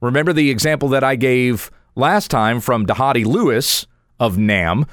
Remember 0.00 0.32
the 0.32 0.50
example 0.50 0.88
that 0.90 1.04
I 1.04 1.16
gave 1.16 1.70
last 1.94 2.30
time 2.30 2.60
from 2.60 2.86
Dhati 2.86 3.24
Lewis 3.24 3.86
of 4.20 4.38
NAM, 4.38 4.86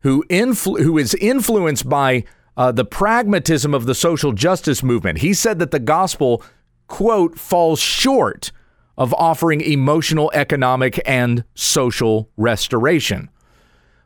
who, 0.00 0.24
influ- 0.28 0.80
who 0.82 0.98
is 0.98 1.14
influenced 1.14 1.88
by 1.88 2.24
uh, 2.56 2.72
the 2.72 2.84
pragmatism 2.84 3.72
of 3.72 3.86
the 3.86 3.94
social 3.94 4.32
justice 4.32 4.82
movement. 4.82 5.18
He 5.18 5.32
said 5.32 5.60
that 5.60 5.70
the 5.70 5.78
gospel, 5.78 6.42
quote, 6.88 7.38
falls 7.38 7.78
short 7.78 8.50
of 8.96 9.14
offering 9.14 9.60
emotional, 9.60 10.30
economic, 10.34 11.00
and 11.06 11.44
social 11.54 12.28
restoration. 12.36 13.30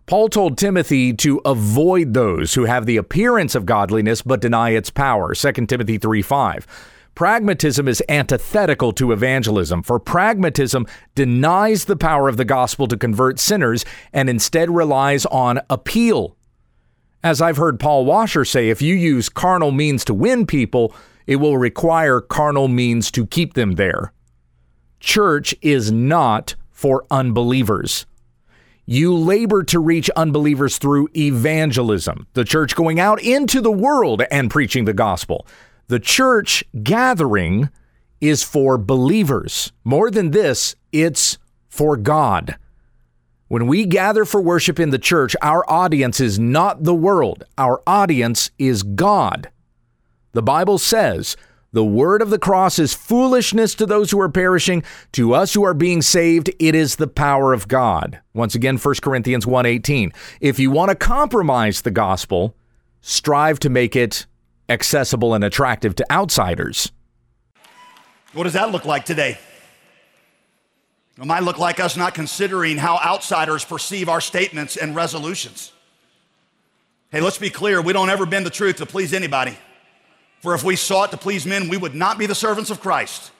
Paul 0.04 0.28
told 0.28 0.58
Timothy 0.58 1.14
to 1.14 1.40
avoid 1.46 2.12
those 2.12 2.54
who 2.54 2.64
have 2.64 2.84
the 2.84 2.98
appearance 2.98 3.54
of 3.54 3.64
godliness 3.64 4.20
but 4.20 4.42
deny 4.42 4.70
its 4.70 4.90
power. 4.90 5.34
2 5.34 5.66
Timothy 5.66 5.96
3 5.96 6.20
5. 6.20 6.91
Pragmatism 7.14 7.88
is 7.88 8.02
antithetical 8.08 8.92
to 8.92 9.12
evangelism, 9.12 9.82
for 9.82 9.98
pragmatism 9.98 10.86
denies 11.14 11.84
the 11.84 11.96
power 11.96 12.28
of 12.28 12.38
the 12.38 12.44
gospel 12.44 12.88
to 12.88 12.96
convert 12.96 13.38
sinners 13.38 13.84
and 14.12 14.30
instead 14.30 14.70
relies 14.70 15.26
on 15.26 15.60
appeal. 15.68 16.36
As 17.22 17.42
I've 17.42 17.58
heard 17.58 17.78
Paul 17.78 18.06
Washer 18.06 18.44
say, 18.44 18.70
if 18.70 18.80
you 18.80 18.94
use 18.94 19.28
carnal 19.28 19.72
means 19.72 20.04
to 20.06 20.14
win 20.14 20.46
people, 20.46 20.94
it 21.26 21.36
will 21.36 21.58
require 21.58 22.20
carnal 22.20 22.66
means 22.66 23.10
to 23.12 23.26
keep 23.26 23.54
them 23.54 23.72
there. 23.72 24.12
Church 24.98 25.54
is 25.60 25.92
not 25.92 26.56
for 26.70 27.04
unbelievers. 27.10 28.06
You 28.86 29.14
labor 29.14 29.62
to 29.64 29.78
reach 29.78 30.10
unbelievers 30.10 30.78
through 30.78 31.08
evangelism, 31.16 32.26
the 32.32 32.44
church 32.44 32.74
going 32.74 32.98
out 32.98 33.22
into 33.22 33.60
the 33.60 33.70
world 33.70 34.22
and 34.30 34.50
preaching 34.50 34.86
the 34.86 34.92
gospel. 34.92 35.46
The 35.88 36.00
church 36.00 36.64
gathering 36.82 37.70
is 38.20 38.42
for 38.42 38.78
believers. 38.78 39.72
More 39.84 40.10
than 40.10 40.30
this, 40.30 40.76
it's 40.92 41.38
for 41.68 41.96
God. 41.96 42.56
When 43.48 43.66
we 43.66 43.84
gather 43.84 44.24
for 44.24 44.40
worship 44.40 44.80
in 44.80 44.90
the 44.90 44.98
church, 44.98 45.36
our 45.42 45.68
audience 45.70 46.20
is 46.20 46.38
not 46.38 46.84
the 46.84 46.94
world, 46.94 47.44
our 47.58 47.82
audience 47.86 48.50
is 48.58 48.82
God. 48.82 49.50
The 50.32 50.42
Bible 50.42 50.78
says, 50.78 51.36
the 51.72 51.84
word 51.84 52.20
of 52.20 52.28
the 52.28 52.38
cross 52.38 52.78
is 52.78 52.92
foolishness 52.92 53.74
to 53.76 53.86
those 53.86 54.10
who 54.10 54.20
are 54.20 54.28
perishing, 54.28 54.82
to 55.12 55.32
us 55.32 55.54
who 55.54 55.64
are 55.64 55.74
being 55.74 56.02
saved 56.02 56.50
it 56.58 56.74
is 56.74 56.96
the 56.96 57.06
power 57.06 57.54
of 57.54 57.66
God. 57.66 58.20
Once 58.34 58.54
again 58.54 58.76
1 58.76 58.94
Corinthians 59.02 59.46
1:18. 59.46 60.12
If 60.40 60.58
you 60.58 60.70
want 60.70 60.90
to 60.90 60.94
compromise 60.94 61.80
the 61.80 61.90
gospel, 61.90 62.54
strive 63.00 63.58
to 63.60 63.70
make 63.70 63.96
it 63.96 64.26
accessible 64.68 65.34
and 65.34 65.44
attractive 65.44 65.94
to 65.96 66.12
outsiders. 66.12 66.92
What 68.32 68.44
does 68.44 68.54
that 68.54 68.70
look 68.70 68.84
like 68.84 69.04
today? 69.04 69.38
It 71.18 71.26
might 71.26 71.42
look 71.42 71.58
like 71.58 71.78
us 71.78 71.96
not 71.96 72.14
considering 72.14 72.78
how 72.78 72.96
outsiders 72.98 73.64
perceive 73.64 74.08
our 74.08 74.20
statements 74.20 74.76
and 74.76 74.96
resolutions. 74.96 75.72
Hey, 77.10 77.20
let's 77.20 77.38
be 77.38 77.50
clear 77.50 77.82
we 77.82 77.92
don't 77.92 78.08
ever 78.08 78.24
bend 78.24 78.46
the 78.46 78.50
truth 78.50 78.76
to 78.76 78.86
please 78.86 79.12
anybody. 79.12 79.56
For 80.40 80.54
if 80.54 80.64
we 80.64 80.76
sought 80.76 81.10
to 81.10 81.18
please 81.18 81.44
men, 81.46 81.68
we 81.68 81.76
would 81.76 81.94
not 81.94 82.18
be 82.18 82.26
the 82.26 82.34
servants 82.34 82.70
of 82.70 82.80
Christ. 82.80 83.30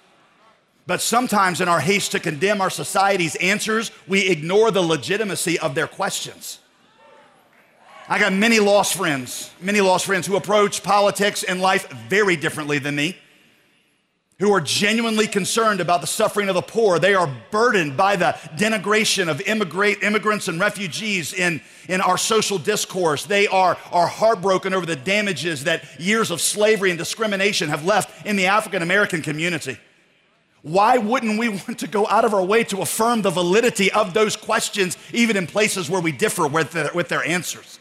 But 0.86 1.00
sometimes, 1.00 1.60
in 1.60 1.68
our 1.68 1.80
haste 1.80 2.12
to 2.12 2.20
condemn 2.20 2.60
our 2.60 2.70
society's 2.70 3.36
answers, 3.36 3.90
we 4.06 4.28
ignore 4.28 4.70
the 4.70 4.82
legitimacy 4.82 5.58
of 5.58 5.74
their 5.74 5.86
questions. 5.86 6.58
I 8.12 8.18
got 8.18 8.34
many 8.34 8.58
lost 8.60 8.94
friends, 8.94 9.50
many 9.58 9.80
lost 9.80 10.04
friends 10.04 10.26
who 10.26 10.36
approach 10.36 10.82
politics 10.82 11.44
and 11.44 11.62
life 11.62 11.88
very 12.10 12.36
differently 12.36 12.78
than 12.78 12.94
me, 12.94 13.16
who 14.38 14.52
are 14.52 14.60
genuinely 14.60 15.26
concerned 15.26 15.80
about 15.80 16.02
the 16.02 16.06
suffering 16.06 16.50
of 16.50 16.54
the 16.54 16.60
poor. 16.60 16.98
They 16.98 17.14
are 17.14 17.34
burdened 17.50 17.96
by 17.96 18.16
the 18.16 18.36
denigration 18.58 19.30
of 19.30 19.40
immigrate, 19.40 20.02
immigrants 20.02 20.48
and 20.48 20.60
refugees 20.60 21.32
in, 21.32 21.62
in 21.88 22.02
our 22.02 22.18
social 22.18 22.58
discourse. 22.58 23.24
They 23.24 23.46
are, 23.46 23.78
are 23.90 24.08
heartbroken 24.08 24.74
over 24.74 24.84
the 24.84 24.94
damages 24.94 25.64
that 25.64 25.82
years 25.98 26.30
of 26.30 26.42
slavery 26.42 26.90
and 26.90 26.98
discrimination 26.98 27.70
have 27.70 27.86
left 27.86 28.26
in 28.26 28.36
the 28.36 28.44
African 28.44 28.82
American 28.82 29.22
community. 29.22 29.78
Why 30.60 30.98
wouldn't 30.98 31.38
we 31.38 31.48
want 31.48 31.78
to 31.78 31.86
go 31.86 32.06
out 32.08 32.26
of 32.26 32.34
our 32.34 32.44
way 32.44 32.62
to 32.64 32.82
affirm 32.82 33.22
the 33.22 33.30
validity 33.30 33.90
of 33.90 34.12
those 34.12 34.36
questions, 34.36 34.98
even 35.14 35.34
in 35.34 35.46
places 35.46 35.88
where 35.88 36.02
we 36.02 36.12
differ 36.12 36.46
with 36.46 36.72
their, 36.72 36.90
with 36.92 37.08
their 37.08 37.24
answers? 37.24 37.78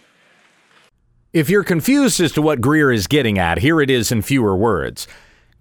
If 1.33 1.49
you're 1.49 1.63
confused 1.63 2.19
as 2.19 2.33
to 2.33 2.41
what 2.41 2.59
Greear 2.59 2.93
is 2.93 3.07
getting 3.07 3.39
at, 3.39 3.59
here 3.59 3.79
it 3.79 3.89
is 3.89 4.11
in 4.11 4.21
fewer 4.21 4.53
words. 4.53 5.07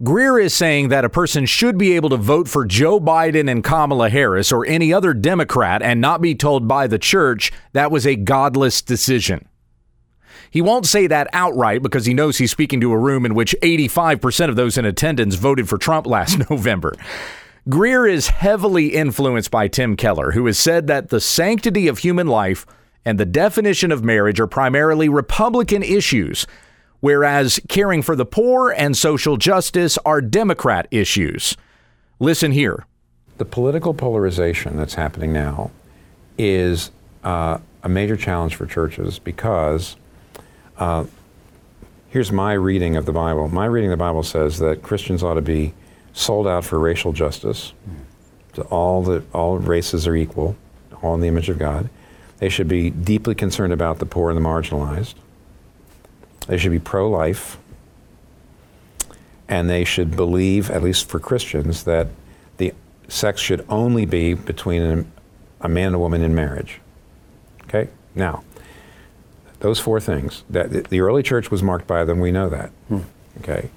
Greear 0.03 0.43
is 0.43 0.53
saying 0.53 0.89
that 0.89 1.05
a 1.05 1.09
person 1.09 1.45
should 1.45 1.77
be 1.77 1.93
able 1.93 2.09
to 2.09 2.17
vote 2.17 2.49
for 2.49 2.65
Joe 2.65 2.99
Biden 2.99 3.49
and 3.49 3.63
Kamala 3.63 4.09
Harris 4.09 4.51
or 4.51 4.65
any 4.65 4.91
other 4.93 5.13
Democrat 5.13 5.81
and 5.81 6.01
not 6.01 6.19
be 6.19 6.35
told 6.35 6.67
by 6.67 6.87
the 6.87 6.99
church 6.99 7.53
that 7.71 7.89
was 7.89 8.05
a 8.05 8.17
godless 8.17 8.81
decision. 8.81 9.47
He 10.49 10.61
won't 10.61 10.85
say 10.85 11.07
that 11.07 11.29
outright 11.31 11.81
because 11.81 12.05
he 12.05 12.13
knows 12.13 12.37
he's 12.37 12.51
speaking 12.51 12.81
to 12.81 12.91
a 12.91 12.97
room 12.97 13.25
in 13.25 13.33
which 13.33 13.55
85% 13.63 14.49
of 14.49 14.57
those 14.57 14.77
in 14.77 14.83
attendance 14.83 15.35
voted 15.35 15.69
for 15.69 15.77
Trump 15.77 16.05
last 16.05 16.37
November. 16.49 16.95
Greear 17.69 18.11
is 18.11 18.27
heavily 18.27 18.87
influenced 18.87 19.51
by 19.51 19.69
Tim 19.69 19.95
Keller, 19.95 20.31
who 20.31 20.47
has 20.47 20.59
said 20.59 20.87
that 20.87 21.07
the 21.07 21.21
sanctity 21.21 21.87
of 21.87 21.99
human 21.99 22.27
life 22.27 22.65
and 23.05 23.19
the 23.19 23.25
definition 23.25 23.91
of 23.91 24.03
marriage 24.03 24.39
are 24.39 24.47
primarily 24.47 25.09
Republican 25.09 25.83
issues, 25.83 26.45
whereas 26.99 27.59
caring 27.67 28.01
for 28.01 28.15
the 28.15 28.25
poor 28.25 28.71
and 28.71 28.95
social 28.95 29.37
justice 29.37 29.97
are 30.05 30.21
Democrat 30.21 30.87
issues. 30.91 31.57
Listen 32.19 32.51
here. 32.51 32.85
The 33.37 33.45
political 33.45 33.93
polarization 33.93 34.77
that's 34.77 34.93
happening 34.93 35.33
now 35.33 35.71
is 36.37 36.91
uh, 37.23 37.57
a 37.83 37.89
major 37.89 38.15
challenge 38.15 38.55
for 38.55 38.67
churches 38.67 39.17
because 39.17 39.95
uh, 40.77 41.05
here's 42.09 42.31
my 42.31 42.53
reading 42.53 42.95
of 42.95 43.05
the 43.05 43.11
Bible. 43.11 43.47
My 43.47 43.65
reading 43.65 43.91
of 43.91 43.97
the 43.97 44.03
Bible 44.03 44.23
says 44.23 44.59
that 44.59 44.83
Christians 44.83 45.23
ought 45.23 45.35
to 45.35 45.41
be 45.41 45.73
sold 46.13 46.47
out 46.47 46.65
for 46.65 46.77
racial 46.77 47.13
justice. 47.13 47.73
So 48.53 48.63
all 48.63 49.01
the 49.01 49.23
all 49.33 49.57
races 49.57 50.07
are 50.07 50.15
equal, 50.15 50.55
all 51.01 51.15
in 51.15 51.21
the 51.21 51.27
image 51.27 51.49
of 51.49 51.57
God. 51.57 51.89
They 52.41 52.49
should 52.49 52.67
be 52.67 52.89
deeply 52.89 53.35
concerned 53.35 53.71
about 53.71 53.99
the 53.99 54.05
poor 54.07 54.31
and 54.31 54.37
the 54.37 54.41
marginalized. 54.41 55.13
They 56.47 56.57
should 56.57 56.71
be 56.71 56.79
pro-life, 56.79 57.59
and 59.47 59.69
they 59.69 59.83
should 59.83 60.15
believe, 60.15 60.71
at 60.71 60.81
least 60.81 61.07
for 61.07 61.19
Christians, 61.19 61.83
that 61.83 62.07
the 62.57 62.73
sex 63.07 63.41
should 63.41 63.63
only 63.69 64.07
be 64.07 64.33
between 64.33 64.81
a, 64.81 65.05
a 65.61 65.69
man 65.69 65.87
and 65.87 65.95
a 65.97 65.99
woman 65.99 66.23
in 66.23 66.33
marriage. 66.33 66.81
Okay. 67.65 67.89
Now, 68.15 68.43
those 69.59 69.79
four 69.79 69.99
things 69.99 70.43
that 70.49 70.85
the 70.85 70.99
early 70.99 71.21
church 71.21 71.51
was 71.51 71.61
marked 71.61 71.85
by 71.85 72.03
them. 72.05 72.19
We 72.19 72.31
know 72.31 72.49
that. 72.49 72.71
Hmm. 72.87 73.01
Okay. 73.41 73.69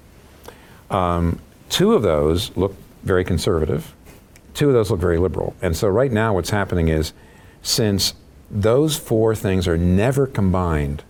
Um, 0.89 1.39
two 1.69 1.93
of 1.93 2.01
those 2.01 2.49
look 2.57 2.75
very 3.03 3.23
conservative. 3.23 3.93
Two 4.55 4.69
of 4.69 4.73
those 4.73 4.89
look 4.89 4.99
very 4.99 5.19
liberal. 5.19 5.55
And 5.61 5.77
so 5.77 5.87
right 5.87 6.11
now, 6.11 6.33
what's 6.33 6.49
happening 6.49 6.87
is, 6.87 7.13
since 7.61 8.15
those 8.49 8.97
four 8.97 9.35
things 9.35 9.67
are 9.67 9.77
never 9.77 10.27
combined 10.27 11.03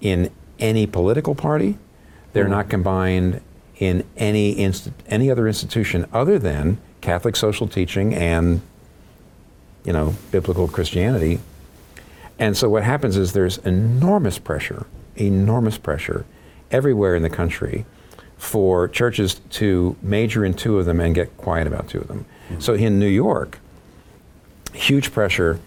in 0.00 0.30
any 0.58 0.86
political 0.86 1.34
party, 1.34 1.78
they're 2.32 2.44
hmm. 2.44 2.50
not 2.50 2.68
combined 2.68 3.40
in 3.78 4.04
any 4.16 4.58
inst- 4.58 4.90
any 5.08 5.30
other 5.30 5.46
institution 5.46 6.06
other 6.12 6.38
than 6.38 6.78
Catholic 7.00 7.36
social 7.36 7.66
teaching 7.66 8.14
and 8.14 8.60
you 9.84 9.92
know 9.92 10.14
biblical 10.30 10.68
Christianity 10.68 11.40
and 12.38 12.56
so 12.56 12.68
what 12.68 12.82
happens 12.82 13.16
is 13.16 13.32
there's 13.32 13.58
enormous 13.58 14.38
pressure, 14.38 14.86
enormous 15.16 15.78
pressure 15.78 16.24
everywhere 16.70 17.14
in 17.14 17.22
the 17.22 17.30
country 17.30 17.86
for 18.36 18.88
churches 18.88 19.40
to 19.50 19.96
major 20.02 20.44
in 20.44 20.54
two 20.54 20.78
of 20.78 20.86
them 20.86 21.00
and 21.00 21.14
get 21.14 21.36
quiet 21.36 21.66
about 21.66 21.88
two 21.88 22.00
of 22.00 22.08
them. 22.08 22.26
Mm-hmm. 22.48 22.60
So 22.60 22.74
in 22.74 22.98
New 22.98 23.06
York, 23.06 23.58
huge 24.72 25.12
pressure 25.12 25.60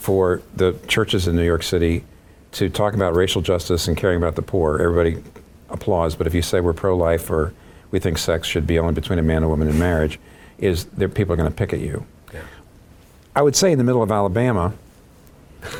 for 0.00 0.40
the 0.56 0.72
churches 0.88 1.28
in 1.28 1.36
New 1.36 1.44
York 1.44 1.62
City 1.62 2.04
to 2.52 2.70
talk 2.70 2.94
about 2.94 3.14
racial 3.14 3.42
justice 3.42 3.86
and 3.86 3.98
caring 3.98 4.16
about 4.16 4.34
the 4.34 4.42
poor. 4.42 4.80
Everybody 4.80 5.22
applauds, 5.68 6.14
but 6.16 6.26
if 6.26 6.34
you 6.34 6.40
say 6.40 6.60
we're 6.60 6.72
pro-life 6.72 7.30
or 7.30 7.52
we 7.90 7.98
think 7.98 8.16
sex 8.16 8.48
should 8.48 8.66
be 8.66 8.78
only 8.78 8.94
between 8.94 9.18
a 9.18 9.22
man 9.22 9.36
and 9.36 9.44
a 9.44 9.48
woman 9.48 9.68
in 9.68 9.78
marriage, 9.78 10.18
is 10.58 10.86
there 10.86 11.08
people 11.08 11.34
are 11.34 11.36
going 11.36 11.50
to 11.50 11.54
pick 11.54 11.74
at 11.74 11.80
you. 11.80 12.06
Yeah. 12.32 12.42
I 13.36 13.42
would 13.42 13.54
say 13.54 13.72
in 13.72 13.78
the 13.78 13.84
middle 13.84 14.02
of 14.02 14.10
Alabama, 14.10 14.72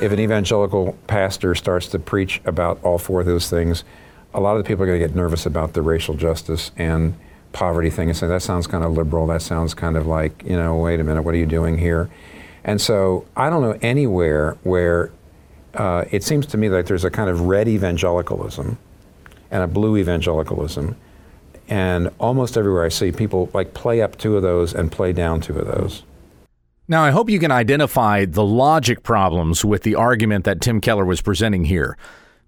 if 0.02 0.12
an 0.12 0.20
evangelical 0.20 0.98
pastor 1.06 1.54
starts 1.54 1.86
to 1.88 1.98
preach 1.98 2.42
about 2.44 2.78
all 2.84 2.98
four 2.98 3.20
of 3.20 3.26
those 3.26 3.48
things, 3.48 3.84
a 4.34 4.40
lot 4.40 4.54
of 4.54 4.62
the 4.62 4.68
people 4.68 4.84
are 4.84 4.86
going 4.86 5.00
to 5.00 5.06
get 5.06 5.16
nervous 5.16 5.46
about 5.46 5.72
the 5.72 5.80
racial 5.80 6.14
justice 6.14 6.72
and 6.76 7.14
poverty 7.52 7.88
thing 7.88 8.10
and 8.10 8.16
say, 8.16 8.26
that 8.28 8.42
sounds 8.42 8.66
kind 8.66 8.84
of 8.84 8.92
liberal. 8.92 9.26
That 9.26 9.40
sounds 9.40 9.72
kind 9.72 9.96
of 9.96 10.06
like, 10.06 10.44
you 10.44 10.56
know, 10.56 10.76
wait 10.76 11.00
a 11.00 11.04
minute, 11.04 11.22
what 11.22 11.34
are 11.34 11.38
you 11.38 11.46
doing 11.46 11.78
here? 11.78 12.10
And 12.64 12.80
so 12.80 13.26
I 13.36 13.50
don't 13.50 13.62
know 13.62 13.78
anywhere 13.82 14.56
where 14.62 15.10
uh, 15.74 16.04
it 16.10 16.22
seems 16.22 16.46
to 16.46 16.58
me 16.58 16.68
like 16.68 16.86
there's 16.86 17.04
a 17.04 17.10
kind 17.10 17.30
of 17.30 17.42
red 17.42 17.68
evangelicalism 17.68 18.78
and 19.50 19.62
a 19.62 19.66
blue 19.66 19.96
evangelicalism. 19.96 20.96
And 21.68 22.10
almost 22.18 22.56
everywhere 22.56 22.84
I 22.84 22.88
see 22.88 23.12
people 23.12 23.48
like 23.54 23.74
play 23.74 24.02
up 24.02 24.18
two 24.18 24.36
of 24.36 24.42
those 24.42 24.74
and 24.74 24.90
play 24.90 25.12
down 25.12 25.40
two 25.40 25.56
of 25.56 25.66
those. 25.66 26.02
Now, 26.88 27.04
I 27.04 27.12
hope 27.12 27.30
you 27.30 27.38
can 27.38 27.52
identify 27.52 28.24
the 28.24 28.44
logic 28.44 29.04
problems 29.04 29.64
with 29.64 29.84
the 29.84 29.94
argument 29.94 30.44
that 30.44 30.60
Tim 30.60 30.80
Keller 30.80 31.04
was 31.04 31.20
presenting 31.20 31.64
here. 31.64 31.96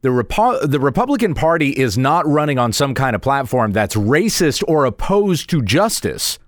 The, 0.01 0.09
Repo- 0.09 0.69
the 0.69 0.81
Republican 0.81 1.35
Party 1.35 1.71
is 1.71 1.97
not 1.97 2.27
running 2.27 2.59
on 2.59 2.73
some 2.73 2.93
kind 2.93 3.15
of 3.15 3.23
platform 3.23 3.71
that's 3.71 3.95
racist 3.95 4.65
or 4.67 4.85
opposed 4.85 5.49
to 5.51 5.63
justice, 5.63 6.41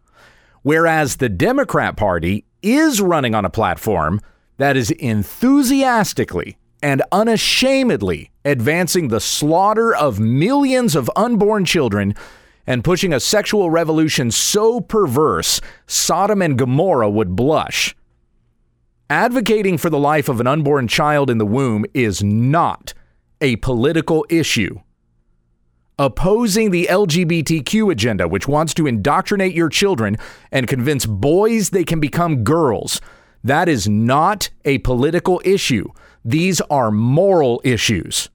whereas 0.63 1.19
the 1.19 1.29
Democrat 1.29 1.97
Party 1.97 2.45
is 2.65 3.01
running 3.01 3.35
on 3.35 3.45
a 3.45 3.51
platform 3.51 4.21
that 4.57 4.77
is 4.77 4.91
enthusiastically 4.91 6.57
and 6.83 7.03
unashamedly 7.13 8.31
advancing 8.45 9.09
the 9.09 9.21
slaughter 9.21 9.95
of 9.95 10.19
millions 10.19 10.97
of 10.97 11.11
unborn 11.15 11.65
children 11.65 12.15
and 12.67 12.83
pushing 12.83 13.13
a 13.13 13.21
sexual 13.21 13.71
revolution 13.71 14.31
so 14.31 14.81
perverse, 14.81 15.61
Sodom 15.87 16.41
and 16.41 16.59
Gomorrah 16.59 17.11
would 17.11 17.37
blush. 17.37 17.95
Advocating 19.11 19.77
for 19.77 19.91
the 19.91 19.99
life 19.99 20.31
of 20.31 20.41
an 20.41 20.47
unborn 20.47 20.89
child 20.89 21.29
in 21.29 21.37
the 21.39 21.47
womb 21.47 21.85
is 21.93 22.23
not 22.23 22.95
a 23.41 23.57
political 23.57 24.25
issue. 24.31 24.81
Opposing 25.97 26.73
the 26.73 26.89
LGBTQ 26.91 27.93
agenda, 27.93 28.27
which 28.27 28.49
wants 28.49 28.75
to 28.75 28.87
indoctrinate 28.89 29.55
your 29.55 29.69
children 29.69 30.17
and 30.51 30.67
convince 30.67 31.07
boys 31.07 31.71
they 31.71 31.85
can 31.85 32.01
become 32.01 32.43
girls, 32.43 33.01
that 33.45 33.69
is 33.69 33.89
not 33.89 34.51
a 34.65 34.79
political 34.79 35.41
issue. 35.45 35.89
These 36.25 36.61
are 36.63 36.91
moral 36.91 37.61
issues. 37.63 38.29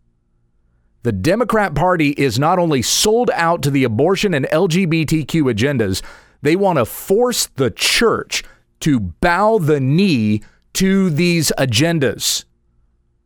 The 1.04 1.12
Democrat 1.12 1.76
Party 1.76 2.12
is 2.12 2.40
not 2.40 2.60
only 2.60 2.82
sold 2.82 3.30
out 3.34 3.62
to 3.64 3.72
the 3.72 3.84
abortion 3.84 4.34
and 4.34 4.46
LGBTQ 4.46 5.54
agendas, 5.54 6.02
they 6.42 6.56
want 6.56 6.78
to 6.78 6.86
force 6.86 7.48
the 7.56 7.72
church 7.72 8.44
to 8.82 9.00
bow 9.00 9.58
the 9.58 9.82
knee 9.82 10.42
to 10.74 11.10
these 11.10 11.52
agendas. 11.58 12.46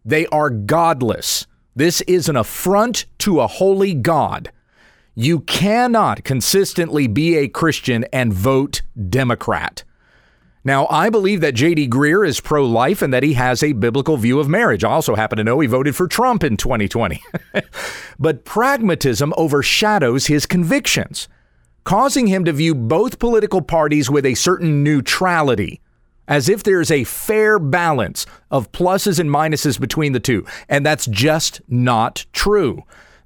They 0.03 0.25
are 0.27 0.49
godless. 0.49 1.45
This 1.75 2.01
is 2.01 2.29
an 2.29 2.35
affront 2.35 3.05
to 3.19 3.39
a 3.39 3.47
holy 3.47 3.93
God. 3.93 4.51
You 5.15 5.39
cannot 5.41 6.23
consistently 6.23 7.07
be 7.07 7.35
a 7.35 7.47
Christian 7.47 8.05
and 8.13 8.33
vote 8.33 8.81
Democrat. 9.09 9.83
Now, 10.63 10.87
I 10.89 11.09
believe 11.09 11.41
that 11.41 11.55
J.D. 11.55 11.89
Greear 11.89 12.25
is 12.25 12.39
pro 12.39 12.65
life 12.65 13.01
and 13.01 13.13
that 13.13 13.23
he 13.23 13.33
has 13.33 13.61
a 13.61 13.73
biblical 13.73 14.15
view 14.17 14.39
of 14.39 14.47
marriage. 14.47 14.83
I 14.83 14.91
also 14.91 15.15
happen 15.15 15.37
to 15.37 15.43
know 15.43 15.59
he 15.59 15.67
voted 15.67 15.95
for 15.95 16.07
Trump 16.07 16.43
in 16.43 16.55
2020. 16.55 17.21
but 18.19 18.45
pragmatism 18.45 19.33
overshadows 19.35 20.27
his 20.27 20.45
convictions, 20.45 21.27
causing 21.83 22.27
him 22.27 22.45
to 22.45 22.53
view 22.53 22.73
both 22.73 23.19
political 23.19 23.61
parties 23.61 24.09
with 24.09 24.25
a 24.25 24.35
certain 24.35 24.83
neutrality, 24.83 25.81
as 26.27 26.49
if 26.49 26.63
there's 26.63 26.91
a 26.91 27.03
fair 27.03 27.59
balance 27.59 28.25
of 28.51 28.71
pluses 28.71 29.19
and 29.19 29.29
minuses 29.29 29.79
between 29.79 30.13
the 30.13 30.19
two. 30.19 30.45
And 30.69 30.85
that's 30.85 31.05
just 31.05 31.61
not 31.67 32.25
true 32.33 32.83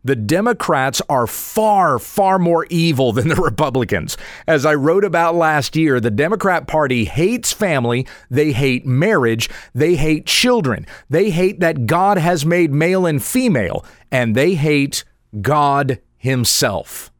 the 0.07 0.15
Democrats 0.15 1.01
are 1.10 1.27
far, 1.27 1.99
far 1.99 2.39
more 2.39 2.65
evil 2.69 3.12
than 3.12 3.27
the 3.27 3.36
Republicans. 3.41 4.17
As 4.47 4.65
I 4.65 4.73
wrote 4.73 5.03
about 5.03 5.36
last 5.36 5.75
year, 5.75 5.99
the 5.99 6.10
Democrat 6.10 6.65
Party 6.65 7.05
hates 7.05 7.51
family, 7.51 8.07
they 8.29 8.53
hate 8.53 8.86
marriage, 8.86 9.49
they 9.75 9.95
hate 9.95 10.25
children, 10.25 10.88
they 11.10 11.29
hate 11.29 11.60
that 11.60 11.86
God 11.86 12.17
has 12.17 12.45
made 12.45 12.71
male 12.71 13.05
and 13.05 13.21
female, 13.21 13.86
and 14.10 14.33
they 14.33 14.55
hate 14.55 15.03
God 15.41 15.99
Himself. 16.17 17.12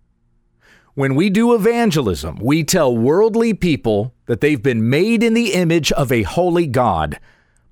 When 0.98 1.14
we 1.14 1.30
do 1.30 1.54
evangelism, 1.54 2.40
we 2.42 2.64
tell 2.64 2.98
worldly 2.98 3.54
people 3.54 4.16
that 4.26 4.42
they've 4.42 4.64
been 4.64 4.90
made 4.90 5.22
in 5.22 5.36
the 5.36 5.54
image 5.54 5.92
of 5.92 6.12
a 6.12 6.24
holy 6.24 6.66
God, 6.66 7.20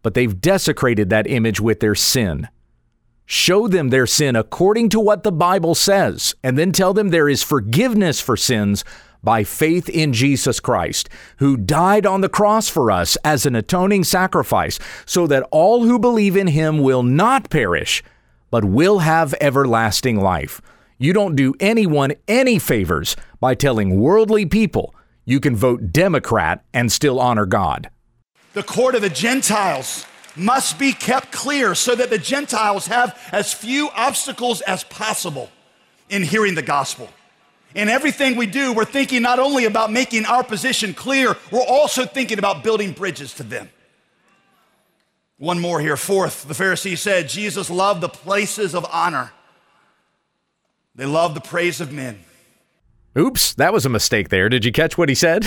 but 0.04 0.14
they've 0.14 0.40
desecrated 0.40 1.10
that 1.10 1.26
image 1.26 1.60
with 1.60 1.80
their 1.80 1.96
sin. 1.96 2.48
Show 3.26 3.68
them 3.68 3.90
their 3.90 4.06
sin 4.06 4.36
according 4.36 4.90
to 4.90 5.00
what 5.00 5.24
the 5.24 5.32
Bible 5.32 5.74
says, 5.74 6.36
and 6.44 6.56
then 6.56 6.72
tell 6.72 6.94
them 6.94 7.10
there 7.10 7.28
is 7.28 7.42
forgiveness 7.42 8.22
for 8.22 8.38
sins 8.38 8.86
by 9.24 9.44
faith 9.44 9.90
in 9.90 10.14
Jesus 10.14 10.60
Christ, 10.60 11.10
who 11.38 11.58
died 11.58 12.06
on 12.06 12.22
the 12.22 12.30
cross 12.30 12.70
for 12.70 12.92
us 12.92 13.18
as 13.24 13.48
an 13.48 13.56
atoning 13.56 14.04
sacrifice, 14.04 14.78
so 15.08 15.26
that 15.26 15.48
all 15.50 15.84
who 15.84 15.98
believe 15.98 16.38
in 16.38 16.46
him 16.46 16.78
will 16.78 17.02
not 17.02 17.50
perish, 17.50 18.04
but 18.52 18.64
will 18.64 19.00
have 19.00 19.34
everlasting 19.42 20.20
life. 20.20 20.62
You 20.98 21.12
don't 21.14 21.36
do 21.36 21.54
anyone 21.60 22.14
any 22.28 22.58
favors 22.60 23.16
by 23.40 23.56
telling 23.56 24.00
worldly 24.00 24.46
people 24.46 24.96
you 25.26 25.40
can 25.40 25.56
vote 25.56 25.92
Democrat 25.92 26.64
and 26.74 26.92
still 26.92 27.20
honor 27.20 27.46
God. 27.46 27.90
The 28.54 28.64
court 28.64 28.96
of 28.96 29.02
the 29.02 29.10
Gentiles 29.10 30.06
must 30.36 30.80
be 30.80 30.94
kept 30.94 31.32
clear 31.32 31.76
so 31.76 31.96
that 31.96 32.10
the 32.10 32.18
Gentiles 32.18 32.88
have 32.88 33.20
as 33.32 33.54
few 33.54 33.90
obstacles 33.96 34.62
as 34.62 34.84
possible 34.86 35.50
in 36.10 36.24
hearing 36.24 36.56
the 36.56 36.62
gospel. 36.62 37.10
In 37.74 37.90
everything 37.90 38.38
we 38.38 38.46
do, 38.46 38.72
we're 38.72 38.86
thinking 38.86 39.22
not 39.22 39.40
only 39.40 39.66
about 39.66 39.92
making 39.92 40.26
our 40.26 40.44
position 40.44 40.94
clear, 40.94 41.36
we're 41.52 41.62
also 41.62 42.06
thinking 42.06 42.40
about 42.40 42.64
building 42.64 42.94
bridges 42.94 43.34
to 43.34 43.44
them. 43.44 43.70
One 45.38 45.60
more 45.60 45.82
here. 45.82 45.98
Fourth, 45.98 46.48
the 46.48 46.54
Pharisee 46.54 46.98
said 46.98 47.28
Jesus 47.28 47.70
loved 47.70 48.00
the 48.00 48.08
places 48.08 48.74
of 48.74 48.86
honor, 48.90 49.32
they 50.96 51.06
love 51.06 51.34
the 51.34 51.42
praise 51.42 51.82
of 51.82 51.92
men. 51.92 52.20
Oops, 53.18 53.54
that 53.56 53.74
was 53.74 53.86
a 53.86 53.90
mistake 53.90 54.30
there. 54.30 54.50
Did 54.50 54.66
you 54.66 54.72
catch 54.72 54.98
what 54.98 55.08
he 55.08 55.16
said? 55.16 55.46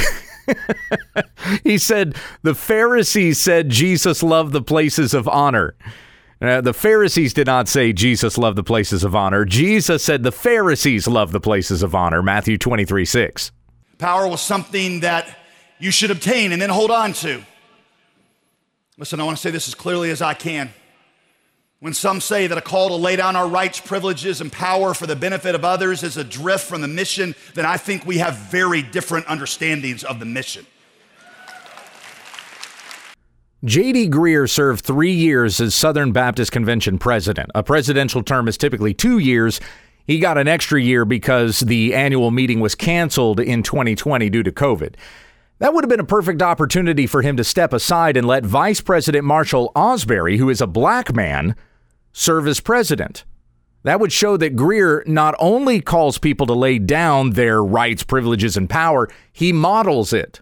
he 1.64 1.76
said 1.76 2.16
the 2.42 2.54
Pharisees 2.54 3.38
said 3.38 3.68
Jesus 3.68 4.22
loved 4.22 4.52
the 4.52 4.62
places 4.62 5.12
of 5.12 5.28
honor. 5.28 5.74
Uh, 6.40 6.60
the 6.60 6.72
Pharisees 6.72 7.34
did 7.34 7.46
not 7.46 7.68
say 7.68 7.92
Jesus 7.92 8.38
loved 8.38 8.56
the 8.56 8.62
places 8.62 9.02
of 9.04 9.14
honor. 9.14 9.44
Jesus 9.44 10.04
said 10.04 10.22
the 10.22 10.32
Pharisees 10.32 11.08
loved 11.08 11.32
the 11.32 11.40
places 11.40 11.82
of 11.82 11.94
honor. 11.94 12.22
Matthew 12.22 12.56
23 12.56 13.04
6. 13.04 13.52
Power 13.98 14.28
was 14.28 14.40
something 14.40 15.00
that 15.00 15.36
you 15.78 15.90
should 15.90 16.10
obtain 16.10 16.52
and 16.52 16.62
then 16.62 16.70
hold 16.70 16.90
on 16.90 17.12
to. 17.14 17.42
Listen, 18.96 19.20
I 19.20 19.24
want 19.24 19.36
to 19.36 19.40
say 19.40 19.50
this 19.50 19.68
as 19.68 19.74
clearly 19.74 20.10
as 20.10 20.22
I 20.22 20.34
can. 20.34 20.70
When 21.80 21.94
some 21.94 22.20
say 22.20 22.48
that 22.48 22.58
a 22.58 22.60
call 22.60 22.88
to 22.88 22.96
lay 22.96 23.14
down 23.14 23.36
our 23.36 23.46
rights, 23.46 23.78
privileges, 23.78 24.40
and 24.40 24.50
power 24.50 24.94
for 24.94 25.06
the 25.06 25.14
benefit 25.14 25.54
of 25.54 25.64
others 25.64 26.02
is 26.02 26.16
a 26.16 26.24
drift 26.24 26.66
from 26.66 26.80
the 26.80 26.88
mission, 26.88 27.36
then 27.54 27.64
I 27.64 27.76
think 27.76 28.04
we 28.04 28.18
have 28.18 28.34
very 28.34 28.82
different 28.82 29.26
understandings 29.28 30.02
of 30.02 30.18
the 30.18 30.24
mission. 30.24 30.66
J.D. 33.64 34.08
Greear 34.08 34.50
served 34.50 34.84
three 34.84 35.12
years 35.12 35.60
as 35.60 35.72
Southern 35.72 36.10
Baptist 36.10 36.50
Convention 36.50 36.98
president. 36.98 37.48
A 37.54 37.62
presidential 37.62 38.24
term 38.24 38.48
is 38.48 38.58
typically 38.58 38.92
two 38.92 39.18
years. 39.18 39.60
He 40.04 40.18
got 40.18 40.36
an 40.36 40.48
extra 40.48 40.82
year 40.82 41.04
because 41.04 41.60
the 41.60 41.94
annual 41.94 42.32
meeting 42.32 42.58
was 42.58 42.74
canceled 42.74 43.38
in 43.38 43.62
2020 43.62 44.28
due 44.30 44.42
to 44.42 44.50
COVID. 44.50 44.94
That 45.60 45.74
would 45.74 45.84
have 45.84 45.88
been 45.88 46.00
a 46.00 46.04
perfect 46.04 46.42
opportunity 46.42 47.06
for 47.06 47.22
him 47.22 47.36
to 47.36 47.44
step 47.44 47.72
aside 47.72 48.16
and 48.16 48.26
let 48.26 48.44
Vice 48.44 48.80
President 48.80 49.24
Marshall 49.24 49.70
Ausberry, 49.76 50.38
who 50.38 50.50
is 50.50 50.60
a 50.60 50.66
black 50.66 51.14
man, 51.14 51.54
serve 52.18 52.48
as 52.48 52.58
president. 52.58 53.24
That 53.84 54.00
would 54.00 54.12
show 54.12 54.36
that 54.36 54.56
Greear 54.56 55.06
not 55.06 55.36
only 55.38 55.80
calls 55.80 56.18
people 56.18 56.46
to 56.48 56.52
lay 56.52 56.78
down 56.80 57.30
their 57.30 57.62
rights, 57.62 58.02
privileges, 58.02 58.56
and 58.56 58.68
power, 58.68 59.08
he 59.32 59.52
models 59.52 60.12
it. 60.12 60.40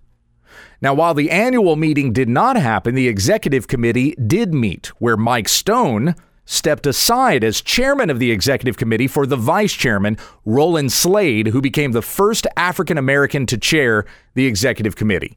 Now, 0.81 0.95
while 0.95 1.13
the 1.13 1.31
annual 1.31 1.77
meeting 1.77 2.15
did 2.15 2.31
not 2.31 2.57
happen, 2.57 2.95
the 2.95 3.09
executive 3.09 3.69
committee 3.69 4.15
did 4.15 4.55
meet, 4.55 4.87
where 4.99 5.19
Mike 5.19 5.49
Stone 5.49 6.15
stepped 6.47 6.87
aside 6.87 7.45
as 7.45 7.61
chairman 7.61 8.09
of 8.09 8.21
the 8.21 8.31
executive 8.31 8.79
committee 8.79 9.09
for 9.09 9.27
the 9.27 9.37
vice 9.37 9.75
chairman, 9.75 10.17
Roland 10.47 10.93
Slade, 10.93 11.49
who 11.49 11.61
became 11.61 11.93
the 11.93 12.03
first 12.03 12.47
African 12.57 12.97
American 12.97 13.45
to 13.47 13.59
chair 13.59 14.07
the 14.35 14.47
executive 14.47 14.97
committee. 14.97 15.37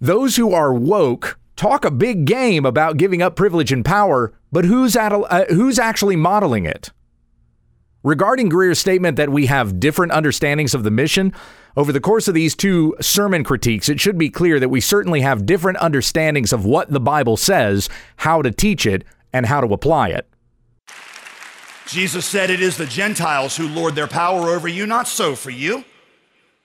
Those 0.00 0.36
who 0.36 0.54
are 0.54 0.72
woke 0.72 1.38
talk 1.56 1.84
a 1.84 1.90
big 1.90 2.26
game 2.26 2.64
about 2.64 2.98
giving 2.98 3.22
up 3.22 3.34
privilege 3.34 3.72
and 3.72 3.84
power, 3.84 4.32
but 4.56 4.64
who's, 4.64 4.96
uh, 4.96 5.44
who's 5.50 5.78
actually 5.78 6.16
modeling 6.16 6.64
it? 6.64 6.90
Regarding 8.02 8.48
Greear's 8.48 8.78
statement 8.78 9.18
that 9.18 9.28
we 9.28 9.44
have 9.44 9.78
different 9.78 10.12
understandings 10.12 10.72
of 10.72 10.82
the 10.82 10.90
mission, 10.90 11.34
over 11.76 11.92
the 11.92 12.00
course 12.00 12.26
of 12.26 12.32
these 12.32 12.56
two 12.56 12.96
sermon 12.98 13.44
critiques, 13.44 13.90
it 13.90 14.00
should 14.00 14.16
be 14.16 14.30
clear 14.30 14.58
that 14.58 14.70
we 14.70 14.80
certainly 14.80 15.20
have 15.20 15.44
different 15.44 15.76
understandings 15.82 16.54
of 16.54 16.64
what 16.64 16.88
the 16.88 16.98
Bible 16.98 17.36
says, 17.36 17.90
how 18.16 18.40
to 18.40 18.50
teach 18.50 18.86
it, 18.86 19.04
and 19.30 19.44
how 19.44 19.60
to 19.60 19.74
apply 19.74 20.08
it. 20.08 20.26
Jesus 21.86 22.24
said, 22.24 22.48
It 22.48 22.62
is 22.62 22.78
the 22.78 22.86
Gentiles 22.86 23.58
who 23.58 23.68
lord 23.68 23.94
their 23.94 24.08
power 24.08 24.48
over 24.48 24.68
you, 24.68 24.86
not 24.86 25.06
so 25.06 25.36
for 25.36 25.50
you. 25.50 25.84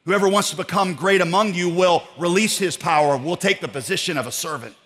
Whoever 0.05 0.29
wants 0.29 0.49
to 0.51 0.55
become 0.55 0.93
great 0.93 1.19
among 1.19 1.55
you 1.55 1.67
will 1.67 2.03
release 2.17 2.57
his 2.57 2.77
power, 2.77 3.17
will 3.17 3.35
take 3.35 3.59
the 3.59 3.67
position 3.67 4.17
of 4.17 4.27
a 4.27 4.31
servant. 4.31 4.77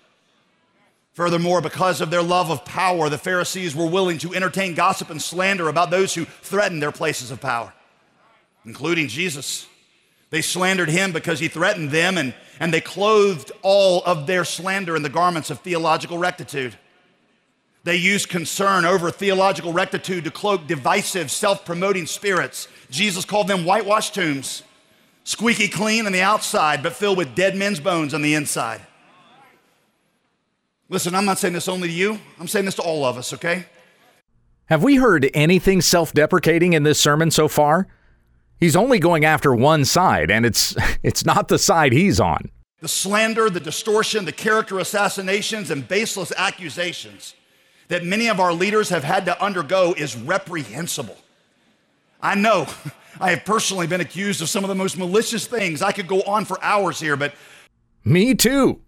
Furthermore, 1.16 1.62
because 1.62 2.02
of 2.02 2.12
their 2.12 2.22
love 2.22 2.52
of 2.52 2.66
power, 2.66 3.08
the 3.08 3.18
Pharisees 3.18 3.74
were 3.74 3.88
willing 3.88 4.18
to 4.18 4.36
entertain 4.36 4.74
gossip 4.74 5.10
and 5.10 5.22
slander 5.22 5.70
about 5.70 5.90
those 5.90 6.14
who 6.14 6.26
threatened 6.26 6.82
their 6.82 6.92
places 6.92 7.32
of 7.32 7.40
power, 7.40 7.72
including 8.66 9.08
Jesus. 9.08 9.66
They 10.30 10.42
slandered 10.42 10.90
him 10.90 11.14
because 11.14 11.40
he 11.40 11.48
threatened 11.48 11.92
them, 11.92 12.18
and, 12.18 12.34
and 12.60 12.74
they 12.74 12.82
clothed 12.82 13.54
all 13.62 14.04
of 14.04 14.28
their 14.28 14.44
slander 14.44 14.94
in 14.94 15.04
the 15.04 15.10
garments 15.10 15.50
of 15.50 15.62
theological 15.62 16.18
rectitude. 16.18 16.78
They 17.86 17.96
used 17.96 18.28
concern 18.28 18.84
over 18.84 19.10
theological 19.10 19.72
rectitude 19.72 20.26
to 20.26 20.32
cloak 20.32 20.68
divisive, 20.68 21.32
self 21.32 21.64
promoting 21.64 22.08
spirits. 22.08 22.68
Jesus 22.90 23.24
called 23.24 23.48
them 23.48 23.64
whitewashed 23.64 24.16
tombs, 24.16 24.64
squeaky 25.24 25.70
clean 25.70 26.08
on 26.08 26.12
the 26.12 26.22
outside, 26.22 26.84
but 26.84 26.92
filled 26.92 27.18
with 27.18 27.36
dead 27.36 27.56
men's 27.56 27.80
bones 27.80 28.14
on 28.14 28.22
the 28.22 28.34
inside. 28.34 28.82
Listen, 30.88 31.16
I'm 31.16 31.26
not 31.26 31.40
saying 31.40 31.54
this 31.54 31.68
only 31.68 31.88
to 31.88 31.94
you, 31.94 32.20
I'm 32.40 32.48
saying 32.48 32.66
this 32.66 32.76
to 32.76 32.84
all 32.84 33.06
of 33.06 33.18
us, 33.18 33.34
okay? 33.34 33.66
Have 34.68 34.84
we 34.84 34.96
heard 34.96 35.30
anything 35.34 35.82
self 35.82 36.14
deprecating 36.14 36.74
in 36.74 36.84
this 36.84 37.00
sermon 37.00 37.32
so 37.32 37.48
far? 37.48 37.88
He's 38.60 38.76
only 38.76 39.00
going 39.00 39.26
after 39.26 39.54
one 39.54 39.86
side, 39.86 40.32
and 40.32 40.46
it's, 40.46 40.76
it's 41.04 41.26
not 41.26 41.48
the 41.48 41.60
side 41.60 41.92
he's 41.92 42.20
on. 42.20 42.52
The 42.82 42.88
slander, 42.88 43.50
the 43.50 43.60
distortion, 43.60 44.26
the 44.26 44.32
character 44.32 44.80
assassinations, 44.80 45.72
and 45.72 45.88
baseless 45.88 46.32
accusations 46.38 47.34
that 47.88 48.04
many 48.04 48.28
of 48.28 48.40
our 48.40 48.54
leaders 48.54 48.90
have 48.90 49.04
had 49.04 49.26
to 49.26 49.44
undergo 49.44 49.94
is 49.98 50.16
reprehensible. 50.16 51.18
I 52.22 52.36
know 52.36 52.68
I 53.20 53.32
have 53.32 53.46
personally 53.46 53.88
been 53.88 54.02
accused 54.02 54.42
of 54.42 54.50
some 54.50 54.64
of 54.64 54.68
the 54.68 54.76
most 54.76 54.98
malicious 54.98 55.48
things. 55.48 55.82
I 55.82 55.92
could 55.92 56.08
go 56.08 56.22
on 56.24 56.46
for 56.46 56.64
hours 56.64 57.00
here, 57.00 57.16
but. 57.16 57.34
Me 58.04 58.36
too. 58.36 58.82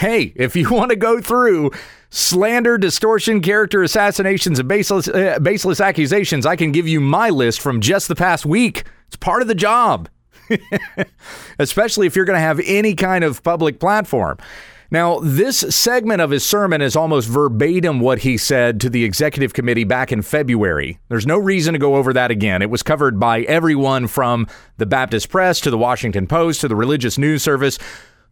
Hey, 0.00 0.32
if 0.34 0.56
you 0.56 0.70
want 0.74 0.88
to 0.88 0.96
go 0.96 1.20
through 1.20 1.72
slander, 2.08 2.78
distortion, 2.78 3.42
character 3.42 3.82
assassinations, 3.82 4.58
and 4.58 4.66
baseless, 4.66 5.08
uh, 5.08 5.38
baseless 5.40 5.78
accusations, 5.78 6.46
I 6.46 6.56
can 6.56 6.72
give 6.72 6.88
you 6.88 7.00
my 7.00 7.28
list 7.28 7.60
from 7.60 7.82
just 7.82 8.08
the 8.08 8.14
past 8.14 8.46
week. 8.46 8.84
It's 9.08 9.16
part 9.16 9.42
of 9.42 9.48
the 9.48 9.54
job, 9.54 10.08
especially 11.58 12.06
if 12.06 12.16
you're 12.16 12.24
going 12.24 12.38
to 12.38 12.40
have 12.40 12.62
any 12.64 12.94
kind 12.94 13.24
of 13.24 13.42
public 13.42 13.78
platform. 13.78 14.38
Now, 14.90 15.20
this 15.20 15.58
segment 15.58 16.22
of 16.22 16.30
his 16.30 16.44
sermon 16.44 16.80
is 16.80 16.96
almost 16.96 17.28
verbatim 17.28 18.00
what 18.00 18.20
he 18.20 18.38
said 18.38 18.80
to 18.80 18.90
the 18.90 19.04
executive 19.04 19.52
committee 19.52 19.84
back 19.84 20.10
in 20.12 20.22
February. 20.22 20.98
There's 21.08 21.26
no 21.26 21.36
reason 21.38 21.74
to 21.74 21.78
go 21.78 21.96
over 21.96 22.12
that 22.14 22.30
again. 22.30 22.62
It 22.62 22.70
was 22.70 22.82
covered 22.82 23.20
by 23.20 23.42
everyone 23.42 24.08
from 24.08 24.48
the 24.78 24.86
Baptist 24.86 25.28
Press 25.28 25.60
to 25.60 25.70
the 25.70 25.78
Washington 25.78 26.26
Post 26.26 26.62
to 26.62 26.68
the 26.68 26.74
Religious 26.74 27.18
News 27.18 27.42
Service 27.42 27.78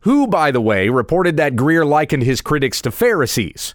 who, 0.01 0.27
by 0.27 0.51
the 0.51 0.61
way, 0.61 0.89
reported 0.89 1.37
that 1.37 1.57
Greear 1.57 1.87
likened 1.87 2.23
his 2.23 2.41
critics 2.41 2.81
to 2.83 2.91
Pharisees. 2.91 3.75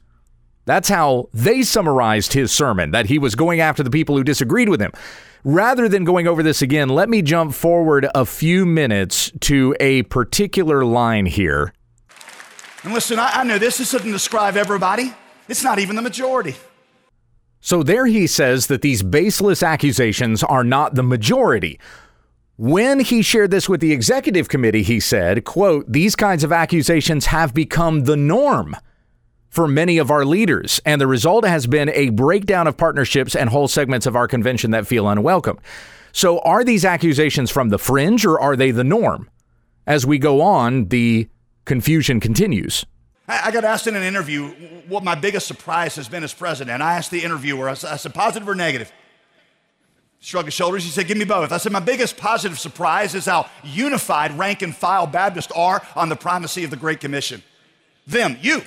That's 0.65 0.89
how 0.89 1.29
they 1.33 1.61
summarized 1.63 2.33
his 2.33 2.51
sermon, 2.51 2.91
that 2.91 3.07
he 3.07 3.19
was 3.19 3.35
going 3.35 3.59
after 3.59 3.83
the 3.83 3.89
people 3.89 4.15
who 4.15 4.23
disagreed 4.23 4.69
with 4.69 4.81
him. 4.81 4.91
Rather 5.43 5.89
than 5.89 6.05
going 6.05 6.25
over 6.25 6.41
this 6.41 6.61
again, 6.61 6.87
let 6.87 7.09
me 7.09 7.21
jump 7.21 7.53
forward 7.53 8.07
a 8.15 8.25
few 8.25 8.65
minutes 8.65 9.29
to 9.41 9.75
a 9.81 10.03
particular 10.03 10.85
line 10.85 11.25
here. 11.25 11.73
And 12.83 12.93
listen, 12.93 13.19
I, 13.19 13.31
I 13.33 13.43
know 13.43 13.57
this 13.57 13.77
doesn't 13.77 14.09
describe 14.09 14.55
everybody, 14.55 15.13
it's 15.49 15.63
not 15.63 15.79
even 15.79 15.97
the 15.97 16.01
majority. 16.01 16.55
So 17.59 17.81
there 17.81 18.05
he 18.05 18.27
says 18.27 18.67
that 18.67 18.81
these 18.81 19.03
baseless 19.03 19.63
accusations 19.63 20.43
are 20.43 20.65
not 20.65 20.95
the 20.95 21.03
majority. 21.03 21.79
When 22.63 23.01
he 23.01 23.23
shared 23.23 23.51
this 23.51 23.67
with 23.67 23.81
the 23.81 23.91
executive 23.91 24.47
committee, 24.47 24.83
he 24.83 25.01
said, 25.01 25.43
quote, 25.43 25.83
these 25.91 26.15
kinds 26.15 26.45
of 26.45 26.53
accusations 26.53 27.25
have 27.25 27.53
become 27.53 28.05
the 28.05 28.15
norm 28.15 28.77
for 29.49 29.67
many 29.67 29.97
of 29.97 30.09
our 30.09 30.23
leaders, 30.23 30.79
and 30.85 31.01
the 31.01 31.05
result 31.05 31.45
has 31.45 31.67
been 31.67 31.89
a 31.89 32.07
breakdown 32.11 32.65
of 32.65 32.77
partnerships 32.77 33.35
and 33.35 33.49
whole 33.49 33.67
segments 33.67 34.05
of 34.05 34.15
our 34.15 34.29
convention 34.29 34.71
that 34.71 34.87
feel 34.87 35.09
unwelcome. 35.09 35.59
So 36.13 36.39
are 36.39 36.63
these 36.63 36.85
accusations 36.85 37.51
from 37.51 37.67
the 37.67 37.77
fringe 37.77 38.25
or 38.25 38.39
are 38.39 38.55
they 38.55 38.71
the 38.71 38.85
norm? 38.85 39.29
As 39.85 40.05
we 40.05 40.17
go 40.17 40.39
on, 40.39 40.87
the 40.87 41.27
confusion 41.65 42.21
continues. 42.21 42.85
I 43.27 43.51
got 43.51 43.65
asked 43.65 43.87
in 43.87 43.95
an 43.97 44.03
interview 44.03 44.51
what 44.87 45.03
my 45.03 45.15
biggest 45.15 45.47
surprise 45.47 45.97
has 45.97 46.07
been 46.07 46.23
as 46.23 46.33
president. 46.33 46.81
I 46.81 46.95
asked 46.95 47.11
the 47.11 47.25
interviewer, 47.25 47.67
I 47.67 47.73
said, 47.73 48.13
positive 48.13 48.47
or 48.47 48.55
negative? 48.55 48.89
Shrugged 50.23 50.45
his 50.45 50.53
shoulders. 50.53 50.83
He 50.85 50.89
said, 50.89 51.07
Give 51.07 51.17
me 51.17 51.25
both. 51.25 51.51
I 51.51 51.57
said, 51.57 51.71
My 51.71 51.79
biggest 51.79 52.17
positive 52.17 52.57
surprise 52.57 53.13
is 53.13 53.25
how 53.25 53.49
unified 53.63 54.31
rank 54.37 54.61
and 54.61 54.75
file 54.75 55.05
Baptists 55.05 55.51
are 55.51 55.85
on 55.95 56.09
the 56.09 56.15
primacy 56.15 56.63
of 56.63 56.69
the 56.69 56.77
Great 56.77 57.01
Commission. 57.01 57.43
Them, 58.07 58.37
you, 58.41 58.61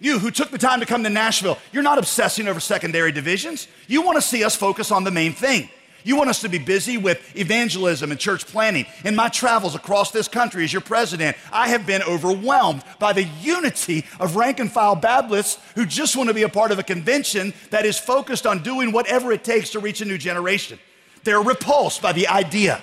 you 0.00 0.18
who 0.18 0.30
took 0.30 0.50
the 0.50 0.58
time 0.58 0.80
to 0.80 0.86
come 0.86 1.02
to 1.04 1.10
Nashville, 1.10 1.58
you're 1.72 1.82
not 1.82 1.98
obsessing 1.98 2.46
over 2.46 2.60
secondary 2.60 3.10
divisions. 3.10 3.68
You 3.86 4.02
want 4.02 4.16
to 4.16 4.22
see 4.22 4.44
us 4.44 4.54
focus 4.54 4.92
on 4.92 5.04
the 5.04 5.10
main 5.10 5.32
thing. 5.32 5.70
You 6.04 6.16
want 6.16 6.30
us 6.30 6.40
to 6.42 6.48
be 6.48 6.58
busy 6.58 6.96
with 6.96 7.36
evangelism 7.36 8.10
and 8.10 8.20
church 8.20 8.46
planning. 8.46 8.86
In 9.04 9.16
my 9.16 9.28
travels 9.28 9.74
across 9.74 10.10
this 10.10 10.28
country 10.28 10.62
as 10.62 10.72
your 10.72 10.82
president, 10.82 11.36
I 11.52 11.68
have 11.68 11.86
been 11.86 12.02
overwhelmed 12.02 12.82
by 12.98 13.12
the 13.12 13.24
unity 13.40 14.04
of 14.20 14.36
rank 14.36 14.60
and 14.60 14.70
file 14.70 14.94
Baptists 14.94 15.58
who 15.74 15.84
just 15.84 16.16
want 16.16 16.28
to 16.28 16.34
be 16.34 16.44
a 16.44 16.48
part 16.48 16.70
of 16.70 16.78
a 16.78 16.82
convention 16.82 17.52
that 17.70 17.84
is 17.84 17.98
focused 17.98 18.46
on 18.46 18.62
doing 18.62 18.92
whatever 18.92 19.32
it 19.32 19.42
takes 19.42 19.70
to 19.70 19.80
reach 19.80 20.00
a 20.00 20.04
new 20.04 20.18
generation. 20.18 20.78
They're 21.24 21.42
repulsed 21.42 22.02
by 22.02 22.12
the 22.12 22.28
idea 22.28 22.82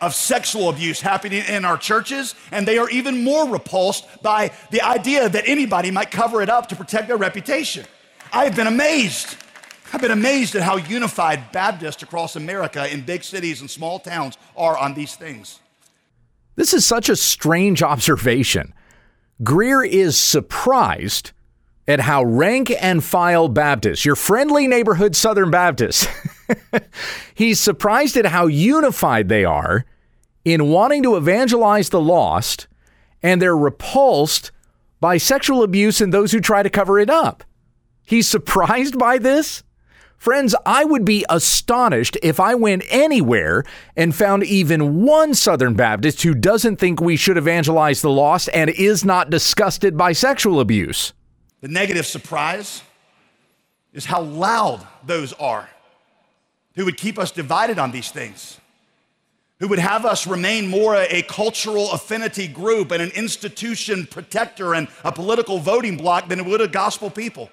of 0.00 0.14
sexual 0.14 0.68
abuse 0.68 1.00
happening 1.00 1.44
in 1.46 1.64
our 1.64 1.76
churches, 1.76 2.34
and 2.52 2.66
they 2.66 2.78
are 2.78 2.88
even 2.90 3.22
more 3.22 3.48
repulsed 3.48 4.06
by 4.22 4.50
the 4.70 4.80
idea 4.80 5.28
that 5.28 5.44
anybody 5.46 5.90
might 5.90 6.10
cover 6.10 6.40
it 6.40 6.48
up 6.48 6.68
to 6.68 6.76
protect 6.76 7.08
their 7.08 7.18
reputation. 7.18 7.84
I 8.32 8.44
have 8.44 8.56
been 8.56 8.66
amazed. 8.66 9.36
I've 9.92 10.00
been 10.00 10.10
amazed 10.10 10.54
at 10.54 10.62
how 10.62 10.76
unified 10.76 11.52
Baptists 11.52 12.02
across 12.02 12.36
America 12.36 12.90
in 12.90 13.02
big 13.02 13.24
cities 13.24 13.60
and 13.60 13.70
small 13.70 13.98
towns 13.98 14.38
are 14.56 14.78
on 14.78 14.94
these 14.94 15.16
things. 15.16 15.60
This 16.56 16.72
is 16.72 16.86
such 16.86 17.08
a 17.08 17.16
strange 17.16 17.82
observation. 17.82 18.72
Greear 19.42 19.86
is 19.86 20.18
surprised 20.18 21.32
at 21.88 22.00
how 22.00 22.22
rank 22.22 22.72
and 22.80 23.02
file 23.02 23.48
Baptists, 23.48 24.04
your 24.04 24.14
friendly 24.14 24.68
neighborhood 24.68 25.16
Southern 25.16 25.50
Baptists, 25.50 26.06
he's 27.34 27.60
surprised 27.60 28.16
at 28.16 28.26
how 28.26 28.46
unified 28.46 29.28
they 29.28 29.44
are 29.44 29.84
in 30.44 30.68
wanting 30.68 31.02
to 31.02 31.16
evangelize 31.16 31.90
the 31.90 32.00
lost, 32.00 32.66
and 33.22 33.40
they're 33.40 33.56
repulsed 33.56 34.50
by 35.00 35.16
sexual 35.16 35.62
abuse 35.62 36.00
and 36.00 36.12
those 36.12 36.32
who 36.32 36.40
try 36.40 36.62
to 36.62 36.70
cover 36.70 36.98
it 36.98 37.10
up. 37.10 37.44
He's 38.04 38.28
surprised 38.28 38.98
by 38.98 39.18
this? 39.18 39.62
Friends, 40.16 40.54
I 40.66 40.84
would 40.84 41.06
be 41.06 41.24
astonished 41.30 42.18
if 42.22 42.38
I 42.38 42.54
went 42.54 42.82
anywhere 42.90 43.64
and 43.96 44.14
found 44.14 44.44
even 44.44 45.02
one 45.02 45.32
Southern 45.32 45.72
Baptist 45.72 46.22
who 46.22 46.34
doesn't 46.34 46.76
think 46.76 47.00
we 47.00 47.16
should 47.16 47.38
evangelize 47.38 48.02
the 48.02 48.10
lost 48.10 48.50
and 48.52 48.68
is 48.68 49.02
not 49.02 49.30
disgusted 49.30 49.96
by 49.96 50.12
sexual 50.12 50.60
abuse. 50.60 51.14
The 51.62 51.68
negative 51.68 52.04
surprise 52.04 52.82
is 53.94 54.04
how 54.04 54.20
loud 54.20 54.86
those 55.06 55.32
are 55.34 55.70
who 56.80 56.86
would 56.86 56.96
keep 56.96 57.18
us 57.18 57.30
divided 57.30 57.78
on 57.78 57.90
these 57.90 58.10
things, 58.10 58.58
who 59.58 59.68
would 59.68 59.78
have 59.78 60.06
us 60.06 60.26
remain 60.26 60.66
more 60.66 60.96
a, 60.96 61.20
cultural 61.28 61.92
affinity 61.92 62.48
group 62.48 62.90
and 62.90 63.02
an 63.02 63.10
institution 63.10 64.06
protector 64.06 64.72
and 64.72 64.88
a 65.04 65.12
political 65.12 65.58
voting 65.58 65.98
bloc 65.98 66.26
than 66.28 66.40
it 66.40 66.46
would 66.46 66.62
a 66.62 66.66
gospel 66.66 67.10
people. 67.10 67.50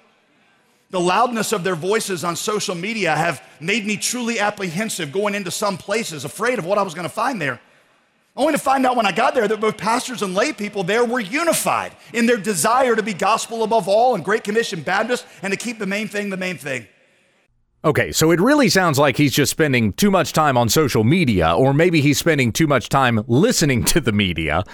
The 0.88 0.98
loudness 0.98 1.52
of 1.52 1.62
their 1.62 1.74
voices 1.74 2.24
on 2.24 2.36
social 2.36 2.74
media 2.74 3.14
have 3.14 3.46
made 3.60 3.84
me 3.84 3.98
truly 3.98 4.40
apprehensive 4.40 5.12
going 5.12 5.34
into 5.34 5.50
some 5.50 5.76
places, 5.76 6.24
afraid 6.24 6.58
of 6.58 6.64
what 6.64 6.78
I 6.78 6.82
was 6.82 6.94
going 6.94 7.06
to 7.06 7.14
find 7.14 7.38
there. 7.38 7.60
Only 8.34 8.54
to 8.54 8.58
find 8.58 8.86
out 8.86 8.96
when 8.96 9.04
I 9.04 9.12
got 9.12 9.34
there 9.34 9.46
that 9.46 9.60
both 9.60 9.76
pastors 9.76 10.22
and 10.22 10.34
lay 10.34 10.54
people 10.54 10.84
there 10.84 11.04
were 11.04 11.20
unified 11.20 11.92
in 12.14 12.24
their 12.24 12.38
desire 12.38 12.96
to 12.96 13.02
be 13.02 13.12
gospel 13.12 13.62
above 13.62 13.88
all 13.88 14.14
and 14.14 14.24
Great 14.24 14.42
Commission 14.42 14.80
Baptist 14.80 15.26
and 15.42 15.52
to 15.52 15.58
keep 15.58 15.78
the 15.78 15.86
main 15.86 16.08
thing 16.08 16.30
the 16.30 16.38
main 16.38 16.56
thing. 16.56 16.86
Okay, 17.84 18.10
so 18.10 18.32
it 18.32 18.40
really 18.40 18.68
sounds 18.68 18.98
like 18.98 19.16
he's 19.16 19.32
just 19.32 19.52
spending 19.52 19.92
too 19.92 20.10
much 20.10 20.32
time 20.32 20.56
on 20.56 20.68
social 20.68 21.04
media, 21.04 21.54
or 21.54 21.72
maybe 21.72 22.00
he's 22.00 22.18
spending 22.18 22.52
too 22.52 22.66
much 22.66 22.88
time 22.88 23.22
listening 23.28 23.84
to 23.84 24.00
the 24.00 24.12
media. 24.12 24.64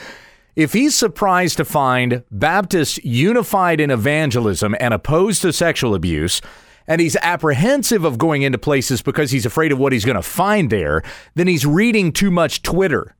If 0.56 0.72
he's 0.72 0.94
surprised 0.94 1.58
to 1.58 1.64
find 1.64 2.22
Baptists 2.30 2.98
unified 3.04 3.80
in 3.80 3.90
evangelism 3.90 4.74
and 4.80 4.94
opposed 4.94 5.42
to 5.42 5.52
sexual 5.52 5.94
abuse, 5.94 6.40
and 6.86 7.00
he's 7.00 7.16
apprehensive 7.16 8.04
of 8.04 8.18
going 8.18 8.42
into 8.42 8.58
places 8.58 9.02
because 9.02 9.30
he's 9.30 9.46
afraid 9.46 9.72
of 9.72 9.78
what 9.78 9.92
he's 9.92 10.04
going 10.04 10.16
to 10.16 10.22
find 10.22 10.70
there, 10.70 11.02
then 11.34 11.46
he's 11.46 11.66
reading 11.66 12.12
too 12.12 12.30
much 12.30 12.62
Twitter 12.62 13.14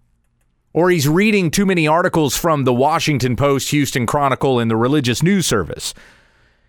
or 0.75 0.91
he's 0.91 1.09
reading 1.09 1.51
too 1.51 1.65
many 1.65 1.87
articles 1.87 2.37
from 2.37 2.65
the 2.65 2.75
Washington 2.75 3.37
Post, 3.37 3.71
Houston 3.71 4.07
Chronicle, 4.07 4.59
and 4.59 4.71
the 4.71 4.77
Religious 4.77 5.23
News 5.23 5.47
Service. 5.47 5.95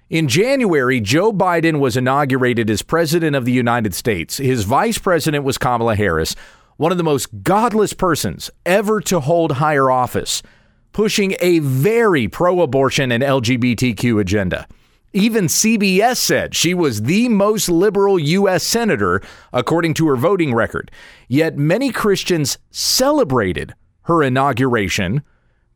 In 0.09 0.27
January, 0.27 1.01
Joe 1.01 1.33
Biden 1.33 1.79
was 1.79 1.97
inaugurated 1.97 2.69
as 2.69 2.83
President 2.83 3.35
of 3.35 3.43
the 3.43 3.51
United 3.51 3.95
States. 3.95 4.37
His 4.37 4.63
vice 4.63 4.99
president 4.99 5.43
was 5.43 5.57
Kamala 5.57 5.95
Harris, 5.95 6.35
one 6.77 6.91
of 6.91 6.99
the 6.99 7.03
most 7.03 7.41
godless 7.41 7.93
persons 7.93 8.51
ever 8.67 9.01
to 9.01 9.19
hold 9.19 9.53
higher 9.53 9.89
office, 9.89 10.43
pushing 10.91 11.35
a 11.41 11.57
very 11.57 12.27
pro 12.27 12.61
abortion 12.61 13.11
and 13.11 13.23
LGBTQ 13.23 14.21
agenda. 14.21 14.67
Even 15.11 15.45
CBS 15.45 16.17
said 16.17 16.53
she 16.53 16.75
was 16.75 17.01
the 17.01 17.27
most 17.27 17.67
liberal 17.67 18.19
U.S. 18.19 18.63
senator, 18.63 19.23
according 19.53 19.95
to 19.95 20.07
her 20.09 20.15
voting 20.15 20.53
record. 20.53 20.91
Yet 21.27 21.57
many 21.57 21.91
Christians 21.91 22.59
celebrated 22.69 23.73
her 24.03 24.21
inauguration 24.21 25.23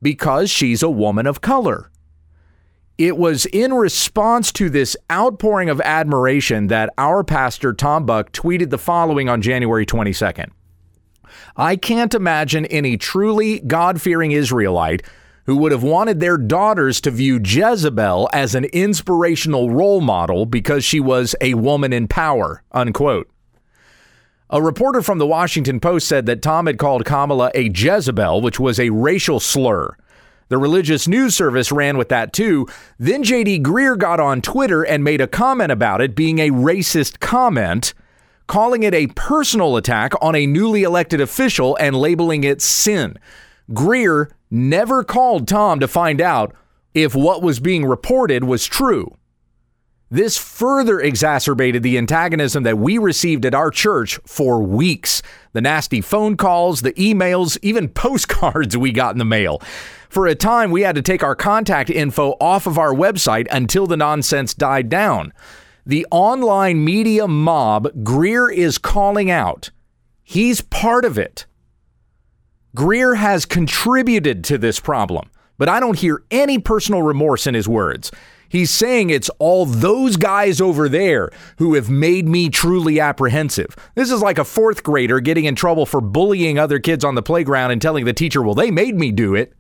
because 0.04 0.52
she's 0.52 0.84
a 0.84 0.90
woman 0.90 1.26
of 1.26 1.42
color. 1.42 1.90
It 3.00 3.16
was 3.18 3.46
in 3.46 3.74
response 3.74 4.52
to 4.52 4.70
this 4.70 4.98
outpouring 5.10 5.70
of 5.70 5.80
admiration 5.80 6.68
that 6.68 6.94
our 6.98 7.24
pastor, 7.24 7.72
Tom 7.72 8.06
Buck, 8.06 8.34
tweeted 8.34 8.72
the 8.72 8.78
following 8.78 9.30
on 9.30 9.42
January 9.42 9.86
22nd. 9.86 10.50
I 11.56 11.78
can't 11.78 12.14
imagine 12.14 12.66
any 12.66 12.98
truly 12.98 13.62
God 13.62 14.02
fearing 14.02 14.34
Israelite 14.34 15.02
who 15.46 15.56
would 15.56 15.72
have 15.72 15.82
wanted 15.82 16.20
their 16.20 16.38
daughters 16.38 17.00
to 17.02 17.12
view 17.12 17.40
Jezebel 17.42 18.30
as 18.34 18.54
an 18.54 18.66
inspirational 18.66 19.70
role 19.70 20.02
model 20.02 20.46
because 20.46 20.84
she 20.84 21.00
was 21.00 21.38
a 21.40 21.54
woman 21.54 21.94
in 21.94 22.06
power. 22.06 22.64
Unquote. 22.74 23.32
A 24.50 24.62
reporter 24.62 25.02
from 25.02 25.20
the 25.20 25.26
Washington 25.26 25.80
Post 25.80 26.06
said 26.06 26.26
that 26.26 26.42
Tom 26.42 26.66
had 26.66 26.78
called 26.78 27.06
Kamala 27.06 27.50
a 27.56 27.70
Jezebel, 27.70 28.42
which 28.42 28.60
was 28.60 28.78
a 28.78 28.90
racial 28.90 29.40
slur. 29.40 29.96
The 30.50 30.58
religious 30.58 31.08
news 31.08 31.36
service 31.36 31.72
ran 31.72 31.98
with 31.98 32.10
that 32.10 32.34
too. 32.34 32.68
Then 32.98 33.24
JD 33.24 33.62
Greear 33.62 33.98
got 33.98 34.20
on 34.20 34.42
Twitter 34.42 34.84
and 34.84 35.04
made 35.04 35.22
a 35.22 35.28
comment 35.28 35.72
about 35.72 36.02
it 36.02 36.16
being 36.16 36.40
a 36.40 36.50
racist 36.50 37.20
comment, 37.20 37.94
calling 38.48 38.82
it 38.82 38.96
a 38.96 39.08
personal 39.08 39.78
attack 39.78 40.14
on 40.22 40.36
a 40.36 40.48
newly 40.48 40.82
elected 40.82 41.22
official 41.22 41.78
and 41.80 41.96
labeling 41.96 42.44
it 42.44 42.62
sin. 42.62 43.18
Greear 43.72 44.32
never 44.50 45.04
called 45.04 45.48
Tom 45.48 45.80
to 45.80 45.88
find 45.88 46.20
out 46.20 46.56
if 46.96 47.14
what 47.14 47.44
was 47.44 47.60
being 47.60 47.86
reported 47.86 48.44
was 48.44 48.66
true. 48.66 49.16
This 50.12 50.38
further 50.38 51.00
exacerbated 51.00 51.84
the 51.84 51.98
antagonism 51.98 52.64
that 52.64 52.80
we 52.80 52.98
received 52.98 53.46
at 53.46 53.54
our 53.54 53.70
church 53.70 54.20
for 54.26 54.64
weeks. 54.64 55.22
The 55.54 55.62
nasty 55.62 56.02
phone 56.02 56.36
calls, 56.36 56.82
the 56.82 56.94
emails, 56.94 57.60
even 57.62 57.90
postcards 57.94 58.76
we 58.76 58.92
got 58.92 59.14
in 59.14 59.20
the 59.20 59.26
mail. 59.26 59.62
For 60.10 60.26
a 60.26 60.34
time, 60.34 60.72
we 60.72 60.82
had 60.82 60.96
to 60.96 61.04
take 61.04 61.22
our 61.22 61.36
contact 61.36 61.92
info 61.92 62.32
off 62.42 62.66
of 62.66 62.80
our 62.80 62.92
website 62.92 63.48
until 63.52 63.86
the 63.86 63.98
nonsense 63.98 64.56
died 64.56 64.90
down. 64.90 65.32
The 65.86 66.08
online 66.10 66.84
media 66.84 67.28
mob 67.28 67.90
Greear 68.04 68.52
is 68.52 68.80
calling 68.80 69.30
out. 69.30 69.70
He's 70.24 70.62
part 70.62 71.06
of 71.06 71.20
it. 71.20 71.46
Greear 72.76 73.18
has 73.18 73.46
contributed 73.46 74.44
to 74.46 74.58
this 74.58 74.80
problem, 74.80 75.30
but 75.60 75.70
I 75.70 75.80
don't 75.80 75.98
hear 75.98 76.24
any 76.32 76.58
personal 76.58 77.04
remorse 77.04 77.46
in 77.46 77.54
his 77.54 77.68
words. 77.68 78.12
He's 78.50 78.72
saying 78.72 79.12
it's 79.12 79.30
all 79.40 79.66
those 79.66 80.18
guys 80.18 80.60
over 80.60 80.90
there 80.90 81.30
who 81.58 81.76
have 81.76 81.90
made 81.90 82.28
me 82.28 82.50
truly 82.50 83.00
apprehensive. 83.00 83.76
This 83.96 84.12
is 84.12 84.22
like 84.22 84.40
a 84.40 84.44
fourth 84.44 84.84
grader 84.84 85.20
getting 85.20 85.46
in 85.46 85.56
trouble 85.56 85.86
for 85.86 86.02
bullying 86.02 86.58
other 86.58 86.80
kids 86.80 87.06
on 87.06 87.16
the 87.16 87.22
playground 87.22 87.72
and 87.72 87.82
telling 87.82 88.06
the 88.06 88.14
teacher, 88.14 88.42
"Well, 88.42 88.56
they 88.56 88.72
made 88.72 88.96
me 88.96 89.12
do 89.12 89.36
it." 89.36 89.54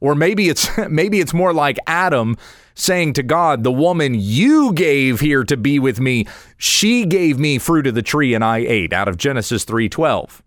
Or 0.00 0.14
maybe 0.14 0.48
it's 0.50 0.68
maybe 0.88 1.18
it's 1.20 1.34
more 1.34 1.54
like 1.54 1.78
Adam 1.86 2.36
saying 2.74 3.14
to 3.14 3.22
God, 3.22 3.64
"The 3.64 3.72
woman 3.72 4.14
you 4.14 4.72
gave 4.74 5.20
here 5.20 5.42
to 5.44 5.56
be 5.56 5.78
with 5.78 5.98
me, 5.98 6.26
she 6.58 7.06
gave 7.06 7.38
me 7.38 7.58
fruit 7.58 7.86
of 7.86 7.94
the 7.94 8.02
tree 8.02 8.34
and 8.34 8.44
I 8.44 8.58
ate." 8.58 8.92
Out 8.92 9.08
of 9.08 9.16
Genesis 9.16 9.64
3:12. 9.64 10.42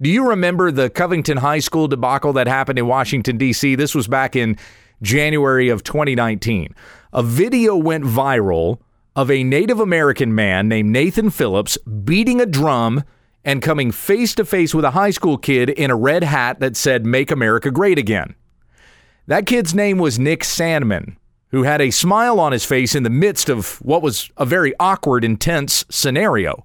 Do 0.00 0.08
you 0.08 0.28
remember 0.28 0.70
the 0.70 0.90
Covington 0.90 1.38
High 1.38 1.58
School 1.58 1.88
debacle 1.88 2.32
that 2.34 2.46
happened 2.46 2.78
in 2.78 2.86
Washington 2.86 3.36
D.C.? 3.36 3.74
This 3.74 3.96
was 3.96 4.06
back 4.06 4.36
in 4.36 4.56
January 5.02 5.68
of 5.68 5.84
2019. 5.84 6.74
A 7.12 7.22
video 7.22 7.76
went 7.76 8.04
viral 8.04 8.80
of 9.16 9.30
a 9.30 9.42
Native 9.42 9.80
American 9.80 10.34
man 10.34 10.68
named 10.68 10.90
Nathan 10.90 11.30
Phillips 11.30 11.76
beating 11.78 12.40
a 12.40 12.46
drum 12.46 13.02
and 13.44 13.62
coming 13.62 13.90
face 13.90 14.34
to 14.34 14.44
face 14.44 14.74
with 14.74 14.84
a 14.84 14.90
high 14.90 15.10
school 15.10 15.38
kid 15.38 15.70
in 15.70 15.90
a 15.90 15.96
red 15.96 16.22
hat 16.22 16.60
that 16.60 16.76
said, 16.76 17.06
Make 17.06 17.30
America 17.30 17.70
Great 17.70 17.98
Again. 17.98 18.34
That 19.26 19.46
kid's 19.46 19.74
name 19.74 19.98
was 19.98 20.18
Nick 20.18 20.42
Sandmann, 20.42 21.16
who 21.50 21.62
had 21.62 21.80
a 21.80 21.90
smile 21.90 22.40
on 22.40 22.52
his 22.52 22.64
face 22.64 22.94
in 22.94 23.02
the 23.02 23.10
midst 23.10 23.48
of 23.48 23.76
what 23.82 24.02
was 24.02 24.30
a 24.36 24.44
very 24.44 24.74
awkward, 24.78 25.24
intense 25.24 25.84
scenario. 25.90 26.62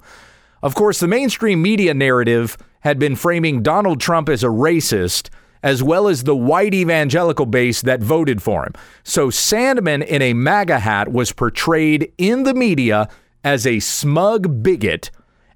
Of 0.61 0.75
course, 0.75 0.99
the 0.99 1.07
mainstream 1.07 1.61
media 1.61 1.93
narrative 1.93 2.57
had 2.81 2.99
been 2.99 3.15
framing 3.15 3.63
Donald 3.63 3.99
Trump 3.99 4.29
as 4.29 4.43
a 4.43 4.47
racist 4.47 5.29
as 5.63 5.81
well 5.81 6.07
as 6.07 6.23
the 6.23 6.35
white 6.35 6.73
evangelical 6.73 7.45
base 7.45 7.81
that 7.81 8.01
voted 8.01 8.43
for 8.43 8.65
him. 8.65 8.73
So 9.03 9.29
Sandmann 9.29 10.05
in 10.05 10.21
a 10.21 10.33
MAGA 10.33 10.79
hat 10.79 11.11
was 11.11 11.31
portrayed 11.31 12.11
in 12.17 12.43
the 12.43 12.53
media 12.53 13.07
as 13.43 13.65
a 13.65 13.79
smug 13.79 14.61
bigot, 14.61 15.09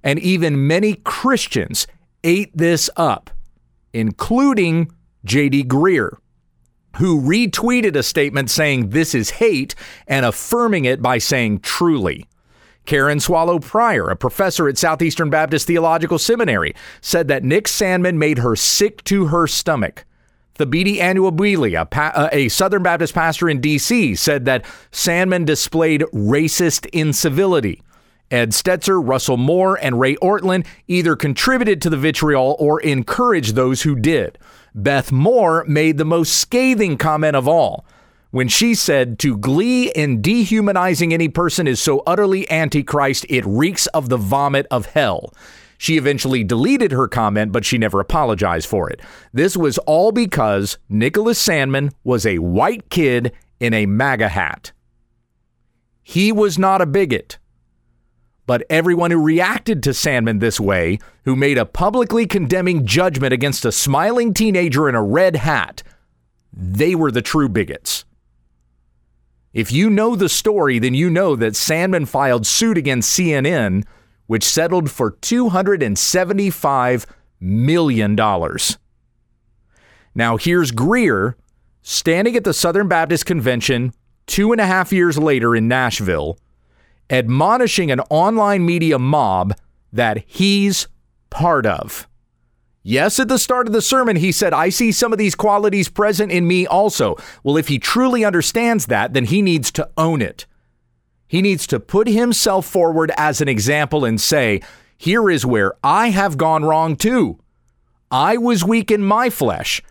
and 0.03 0.17
even 0.19 0.65
many 0.65 0.95
Christians 0.95 1.85
ate 2.23 2.55
this 2.57 2.89
up, 2.95 3.29
including 3.93 4.91
J.D. 5.25 5.65
Greear, 5.65 6.17
who 6.97 7.21
retweeted 7.21 7.95
a 7.95 8.03
statement 8.03 8.49
saying 8.49 8.89
this 8.89 9.13
is 9.13 9.31
hate 9.31 9.75
and 10.07 10.25
affirming 10.25 10.85
it 10.85 11.01
by 11.01 11.17
saying 11.17 11.59
truly. 11.59 12.25
Karen 12.87 13.19
Swallow 13.19 13.59
Prior, 13.59 14.07
a 14.09 14.15
professor 14.15 14.67
at 14.67 14.77
Southeastern 14.77 15.29
Baptist 15.29 15.67
Theological 15.67 16.17
Seminary, 16.17 16.73
said 17.01 17.27
that 17.27 17.43
Nick 17.43 17.65
Sandmann 17.65 18.15
made 18.15 18.39
her 18.39 18.55
sick 18.55 19.03
to 19.03 19.27
her 19.27 19.45
stomach. 19.45 20.05
Thabiti 20.57 20.97
Anyabwile, 20.97 21.79
a, 21.79 21.85
pa- 21.85 22.13
uh, 22.15 22.29
a 22.31 22.47
Southern 22.47 22.81
Baptist 22.81 23.13
pastor 23.13 23.49
in 23.49 23.59
D.C., 23.59 24.15
said 24.15 24.45
that 24.45 24.65
Sandmann 24.91 25.45
displayed 25.45 26.01
racist 26.13 26.89
incivility. 26.93 27.83
Ed 28.31 28.51
Stetzer, 28.51 29.05
Russell 29.05 29.37
Moore, 29.37 29.77
and 29.81 29.99
Ray 29.99 30.15
Ortlund 30.15 30.65
either 30.87 31.15
contributed 31.15 31.81
to 31.81 31.89
the 31.89 31.97
vitriol 31.97 32.55
or 32.57 32.79
encouraged 32.79 33.55
those 33.55 33.81
who 33.81 33.95
did. 33.95 34.39
Beth 34.73 35.11
Moore 35.11 35.65
made 35.67 35.97
the 35.97 36.05
most 36.05 36.37
scathing 36.37 36.97
comment 36.97 37.35
of 37.35 37.47
all 37.49 37.85
when 38.31 38.47
she 38.47 38.75
said, 38.75 39.19
To 39.19 39.37
glee 39.37 39.91
in 39.91 40.21
dehumanizing 40.21 41.13
any 41.13 41.29
person 41.29 41.67
is 41.67 41.81
so 41.81 42.03
utterly 42.05 42.49
antichrist, 42.51 43.25
it 43.29 43.45
reeks 43.45 43.87
of 43.87 44.09
the 44.09 44.17
vomit 44.17 44.67
of 44.69 44.87
hell. 44.87 45.33
She 45.77 45.97
eventually 45.97 46.43
deleted 46.43 46.91
her 46.91 47.07
comment, 47.07 47.51
but 47.51 47.63
she 47.63 47.77
never 47.77 47.99
apologized 47.99 48.67
for 48.67 48.89
it. 48.89 48.99
This 49.31 49.55
was 49.55 49.77
all 49.79 50.11
because 50.11 50.77
Nicholas 50.89 51.45
Sandmann 51.45 51.93
was 52.03 52.25
a 52.25 52.39
white 52.39 52.89
kid 52.89 53.31
in 53.59 53.73
a 53.73 53.85
MAGA 53.85 54.29
hat. 54.29 54.71
He 56.01 56.31
was 56.31 56.57
not 56.57 56.81
a 56.81 56.85
bigot. 56.85 57.37
But 58.47 58.63
everyone 58.69 59.11
who 59.11 59.21
reacted 59.21 59.83
to 59.83 59.89
Sandmann 59.89 60.39
this 60.39 60.57
way, 60.57 60.99
who 61.25 61.35
made 61.35 61.57
a 61.57 61.65
publicly 61.65 62.25
condemning 62.25 62.85
judgment 62.85 63.33
against 63.33 63.65
a 63.65 63.73
smiling 63.73 64.33
teenager 64.33 64.87
in 64.87 64.95
a 64.95 65.03
red 65.03 65.35
hat, 65.35 65.83
they 66.53 66.95
were 66.95 67.11
the 67.11 67.21
true 67.21 67.49
bigots. 67.49 68.05
If 69.53 69.71
you 69.71 69.89
know 69.89 70.15
the 70.15 70.29
story, 70.29 70.79
then 70.79 70.93
you 70.93 71.09
know 71.09 71.35
that 71.35 71.53
Sandmann 71.53 72.07
filed 72.07 72.45
suit 72.45 72.77
against 72.77 73.17
CNN, 73.17 73.83
which 74.27 74.43
settled 74.43 74.91
for 74.91 75.11
$275 75.11 77.05
million. 77.39 78.15
Now, 80.15 80.37
here's 80.37 80.71
Greear 80.71 81.35
standing 81.81 82.35
at 82.35 82.43
the 82.43 82.53
Southern 82.53 82.87
Baptist 82.87 83.25
Convention 83.25 83.93
two 84.25 84.51
and 84.51 84.59
a 84.59 84.65
half 84.65 84.91
years 84.91 85.17
later 85.17 85.55
in 85.55 85.67
Nashville, 85.67 86.37
admonishing 87.09 87.91
an 87.91 88.01
online 88.09 88.65
media 88.65 88.99
mob 88.99 89.55
that 89.93 90.23
he's 90.27 90.87
part 91.29 91.65
of. 91.65 92.07
Yes, 92.89 93.19
at 93.19 93.27
the 93.27 93.37
start 93.37 93.67
of 93.67 93.73
the 93.73 93.81
sermon, 93.81 94.15
he 94.15 94.31
said, 94.31 94.53
I 94.53 94.69
see 94.69 94.93
some 94.93 95.11
of 95.11 95.17
these 95.17 95.35
qualities 95.35 95.89
present 95.89 96.31
in 96.31 96.47
me 96.47 96.65
also. 96.65 97.17
Well, 97.43 97.57
if 97.57 97.67
he 97.67 97.79
truly 97.79 98.23
understands 98.23 98.85
that, 98.85 99.11
then 99.11 99.25
he 99.25 99.41
needs 99.41 99.73
to 99.73 99.89
own 99.97 100.21
it. 100.21 100.45
He 101.27 101.41
needs 101.41 101.67
to 101.67 101.81
put 101.81 102.07
himself 102.07 102.65
forward 102.65 103.11
as 103.17 103.41
an 103.41 103.49
example 103.49 104.05
and 104.05 104.21
say, 104.21 104.61
Here 104.97 105.29
is 105.29 105.45
where 105.45 105.73
I 105.83 106.11
have 106.11 106.37
gone 106.37 106.63
wrong 106.63 106.95
too. 106.95 107.41
I 108.09 108.37
was 108.37 108.63
weak 108.63 108.89
in 108.89 109.03
my 109.03 109.29
flesh. 109.29 109.81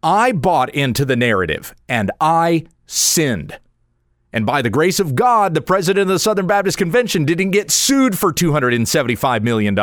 I 0.00 0.30
bought 0.30 0.70
into 0.70 1.04
the 1.04 1.16
narrative 1.16 1.74
and 1.88 2.12
I 2.20 2.66
sinned. 2.86 3.58
And 4.32 4.46
by 4.46 4.62
the 4.62 4.70
grace 4.70 5.00
of 5.00 5.16
God, 5.16 5.54
the 5.54 5.60
president 5.60 6.02
of 6.02 6.14
the 6.14 6.20
Southern 6.20 6.46
Baptist 6.46 6.78
Convention 6.78 7.24
didn't 7.24 7.50
get 7.50 7.72
sued 7.72 8.16
for 8.16 8.32
$275 8.32 9.42
million. 9.42 9.76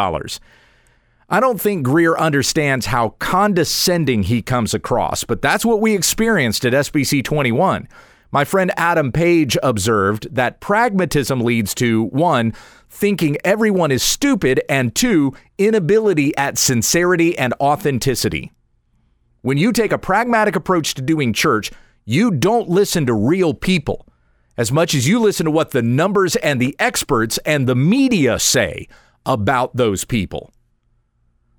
I 1.34 1.40
don't 1.40 1.62
think 1.62 1.88
Greear 1.88 2.18
understands 2.18 2.88
how 2.88 3.12
condescending 3.20 4.24
he 4.24 4.42
comes 4.42 4.74
across, 4.74 5.24
but 5.24 5.42
that's 5.42 5.64
what 5.64 5.80
we 5.80 5.96
experienced 5.96 6.66
at 6.66 6.74
SBC 6.74 7.24
21. 7.24 7.88
My 8.34 8.44
friend 8.44 8.70
Adam 8.76 9.14
Page 9.14 9.58
observed 9.64 10.36
that 10.36 10.60
pragmatism 10.60 11.40
leads 11.40 11.74
to 11.76 12.04
one, 12.04 12.52
thinking 12.90 13.38
everyone 13.46 13.92
is 13.92 14.04
stupid, 14.04 14.62
and 14.68 14.94
two, 14.94 15.32
inability 15.58 16.36
at 16.36 16.58
sincerity 16.58 17.38
and 17.38 17.54
authenticity. 17.62 18.52
When 19.42 19.58
you 19.58 19.72
take 19.72 19.94
a 19.94 19.98
pragmatic 19.98 20.58
approach 20.58 20.96
to 20.96 21.02
doing 21.02 21.32
church, 21.32 21.72
you 22.04 22.32
don't 22.32 22.68
listen 22.68 23.06
to 23.06 23.14
real 23.14 23.54
people 23.54 24.06
as 24.58 24.70
much 24.70 24.94
as 24.94 25.08
you 25.08 25.18
listen 25.18 25.46
to 25.46 25.52
what 25.52 25.72
the 25.72 25.82
numbers 25.82 26.36
and 26.36 26.62
the 26.62 26.76
experts 26.78 27.38
and 27.46 27.70
the 27.70 27.76
media 27.76 28.38
say 28.38 28.90
about 29.26 29.78
those 29.78 30.04
people. 30.04 30.52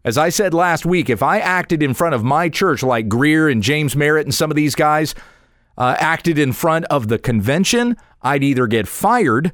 As 0.04 0.18
I 0.18 0.30
said 0.30 0.52
last 0.52 0.84
week, 0.84 1.08
if 1.08 1.22
I 1.22 1.38
acted 1.38 1.82
in 1.82 1.94
front 1.94 2.14
of 2.14 2.24
my 2.24 2.48
church 2.48 2.82
like 2.82 3.08
Greear 3.08 3.50
and 3.50 3.62
James 3.62 3.94
Merritt 3.94 4.26
and 4.26 4.34
some 4.34 4.50
of 4.50 4.56
these 4.56 4.74
guys 4.74 5.14
uh, 5.78 5.94
acted 5.98 6.38
in 6.38 6.52
front 6.52 6.86
of 6.86 7.06
the 7.06 7.18
convention, 7.18 7.96
I'd 8.20 8.42
either 8.42 8.66
get 8.66 8.88
fired 8.88 9.52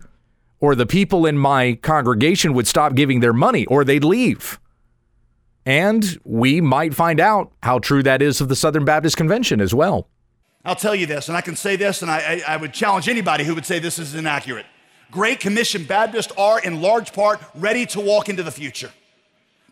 or 0.61 0.75
the 0.75 0.87
people 0.87 1.27
in 1.27 1.37
my 1.37 1.75
congregation 1.83 2.55
would 2.55 2.67
stop 2.67 2.95
giving 2.95 3.21
their 3.21 3.35
money 3.35 3.67
or 3.67 3.85
they'd 3.85 4.05
leave. 4.05 4.59
And 5.67 6.19
we 6.25 6.63
might 6.63 6.95
find 6.95 7.21
out 7.21 7.53
how 7.63 7.79
true 7.79 8.03
that 8.03 8.23
is 8.23 8.41
of 8.41 8.49
the 8.49 8.57
Southern 8.57 8.87
Baptist 8.87 9.19
Convention 9.19 9.61
as 9.61 9.75
well. 9.75 10.09
I'll 10.65 10.75
tell 10.75 10.95
you 10.95 11.07
this, 11.07 11.29
and 11.29 11.37
I 11.37 11.43
can 11.43 11.57
say 11.57 11.77
this, 11.77 12.03
and 12.03 12.11
I, 12.11 12.43
I, 12.47 12.55
I 12.55 12.57
would 12.57 12.73
challenge 12.73 13.09
anybody 13.09 13.45
who 13.45 13.55
would 13.55 13.67
say 13.67 13.79
this 13.79 13.99
is 13.99 14.15
inaccurate. 14.15 14.67
Great 15.11 15.41
Commission 15.41 15.85
Baptists 15.85 16.33
are, 16.37 16.59
in 16.61 16.81
large 16.81 17.13
part, 17.13 17.41
ready 17.55 17.87
to 17.87 18.01
walk 18.01 18.29
into 18.29 18.43
the 18.43 18.51
future. 18.51 18.91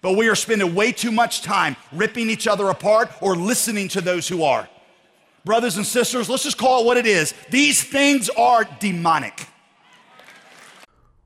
But 0.03 0.17
we 0.17 0.29
are 0.29 0.35
spending 0.35 0.75
way 0.75 0.93
too 0.93 1.11
much 1.11 1.43
time 1.43 1.77
ripping 1.93 2.31
each 2.31 2.47
other 2.47 2.69
apart 2.69 3.11
or 3.21 3.35
listening 3.35 3.89
to 3.89 4.01
those 4.01 4.29
who 4.29 4.43
are. 4.43 4.69
Brothers 5.45 5.77
and 5.77 5.87
sisters, 5.87 6.29
let's 6.29 6.43
just 6.43 6.59
call 6.59 6.83
it 6.83 6.87
what 6.87 6.97
it 6.97 7.07
is. 7.07 7.33
These 7.51 7.83
things 7.83 8.29
are 8.31 8.65
demonic. 8.81 9.47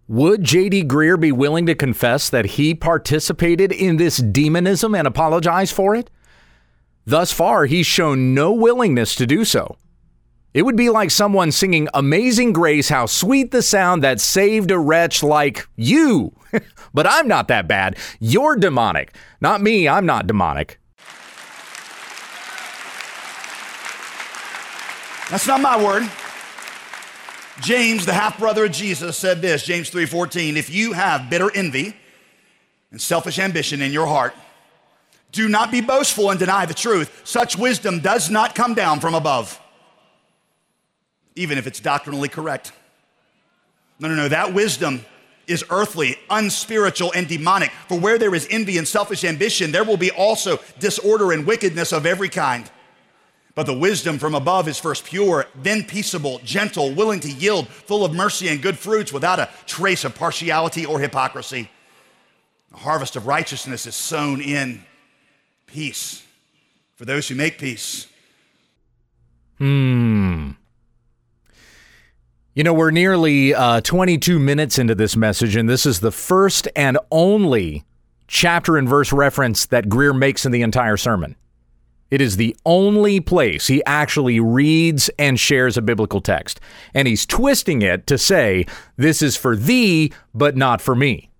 Would 0.08 0.42
J.D. 0.42 0.84
Greear 0.84 1.18
be 1.18 1.32
willing 1.32 1.66
to 1.66 1.74
confess 1.74 2.28
that 2.30 2.44
he 2.44 2.74
participated 2.74 3.70
in 3.70 3.96
this 3.96 4.16
demonism 4.16 4.94
and 4.94 5.06
apologize 5.06 5.70
for 5.70 5.94
it? 5.94 6.10
Thus 7.06 7.32
far, 7.32 7.66
he's 7.66 7.86
shown 7.86 8.34
no 8.34 8.52
willingness 8.52 9.14
to 9.14 9.26
do 9.26 9.44
so. 9.44 9.76
It 10.52 10.62
would 10.62 10.76
be 10.76 10.90
like 10.90 11.12
someone 11.12 11.52
singing 11.52 11.88
Amazing 11.94 12.52
Grace, 12.52 12.88
how 12.88 13.06
sweet 13.06 13.52
the 13.52 13.62
sound 13.62 14.02
that 14.02 14.20
saved 14.20 14.72
a 14.72 14.78
wretch 14.78 15.22
like 15.22 15.68
you. 15.76 16.34
but 16.94 17.06
I'm 17.06 17.28
not 17.28 17.48
that 17.48 17.68
bad. 17.68 17.96
You're 18.18 18.56
demonic. 18.56 19.14
Not 19.40 19.60
me, 19.60 19.88
I'm 19.88 20.06
not 20.06 20.26
demonic. 20.26 20.78
That's 25.30 25.46
not 25.46 25.60
my 25.60 25.82
word. 25.82 26.10
James, 27.60 28.06
the 28.06 28.12
half 28.12 28.38
brother 28.38 28.64
of 28.64 28.72
Jesus, 28.72 29.16
said 29.16 29.42
this, 29.42 29.64
James 29.64 29.90
3:14, 29.90 30.56
if 30.56 30.70
you 30.70 30.92
have 30.92 31.30
bitter 31.30 31.50
envy 31.54 31.94
and 32.90 33.00
selfish 33.00 33.38
ambition 33.38 33.82
in 33.82 33.92
your 33.92 34.06
heart, 34.06 34.34
do 35.30 35.48
not 35.48 35.70
be 35.70 35.80
boastful 35.80 36.30
and 36.30 36.38
deny 36.38 36.66
the 36.66 36.74
truth. 36.74 37.20
Such 37.24 37.56
wisdom 37.56 38.00
does 38.00 38.30
not 38.30 38.54
come 38.54 38.74
down 38.74 38.98
from 38.98 39.14
above 39.14 39.60
even 41.40 41.58
if 41.58 41.66
it's 41.66 41.80
doctrinally 41.80 42.28
correct. 42.28 42.72
No, 43.98 44.08
no, 44.08 44.14
no, 44.14 44.28
that 44.28 44.52
wisdom 44.54 45.04
is 45.50 45.64
earthly, 45.70 46.16
unspiritual, 46.30 47.12
and 47.14 47.28
demonic. 47.28 47.70
For 47.88 47.98
where 47.98 48.18
there 48.18 48.34
is 48.34 48.46
envy 48.50 48.78
and 48.78 48.86
selfish 48.86 49.24
ambition, 49.24 49.72
there 49.72 49.84
will 49.84 49.96
be 49.96 50.10
also 50.10 50.58
disorder 50.78 51.32
and 51.32 51.46
wickedness 51.46 51.92
of 51.92 52.06
every 52.06 52.28
kind. 52.28 52.70
But 53.54 53.66
the 53.66 53.76
wisdom 53.76 54.18
from 54.18 54.34
above 54.34 54.68
is 54.68 54.78
first 54.78 55.04
pure, 55.04 55.46
then 55.54 55.84
peaceable, 55.84 56.38
gentle, 56.44 56.94
willing 56.94 57.20
to 57.20 57.30
yield, 57.30 57.68
full 57.68 58.04
of 58.04 58.14
mercy 58.14 58.48
and 58.48 58.62
good 58.62 58.78
fruits, 58.78 59.12
without 59.12 59.40
a 59.40 59.50
trace 59.66 60.04
of 60.04 60.14
partiality 60.14 60.86
or 60.86 61.00
hypocrisy. 61.00 61.68
The 62.70 62.78
harvest 62.78 63.16
of 63.16 63.26
righteousness 63.26 63.86
is 63.86 63.96
sown 63.96 64.40
in 64.40 64.84
peace 65.66 66.22
for 66.94 67.04
those 67.04 67.28
who 67.28 67.34
make 67.34 67.58
peace. 67.58 68.06
Hmm. 69.58 70.52
You 72.52 72.64
know, 72.64 72.74
we're 72.74 72.90
nearly 72.90 73.54
uh, 73.54 73.80
22 73.80 74.40
minutes 74.40 74.76
into 74.76 74.96
this 74.96 75.16
message, 75.16 75.54
and 75.54 75.68
this 75.68 75.86
is 75.86 76.00
the 76.00 76.10
first 76.10 76.66
and 76.74 76.98
only 77.12 77.84
chapter 78.26 78.76
and 78.76 78.88
verse 78.88 79.12
reference 79.12 79.66
that 79.66 79.84
Greear 79.88 80.18
makes 80.18 80.44
in 80.44 80.50
the 80.50 80.62
entire 80.62 80.96
sermon. 80.96 81.36
It 82.10 82.20
is 82.20 82.36
the 82.36 82.56
only 82.66 83.20
place 83.20 83.68
he 83.68 83.84
actually 83.84 84.40
reads 84.40 85.08
and 85.16 85.38
shares 85.38 85.76
a 85.76 85.82
biblical 85.82 86.20
text. 86.20 86.58
And 86.92 87.06
he's 87.06 87.24
twisting 87.24 87.82
it 87.82 88.08
to 88.08 88.18
say, 88.18 88.66
This 88.96 89.22
is 89.22 89.36
for 89.36 89.54
thee, 89.54 90.12
but 90.34 90.56
not 90.56 90.80
for 90.80 90.96
me. 90.96 91.30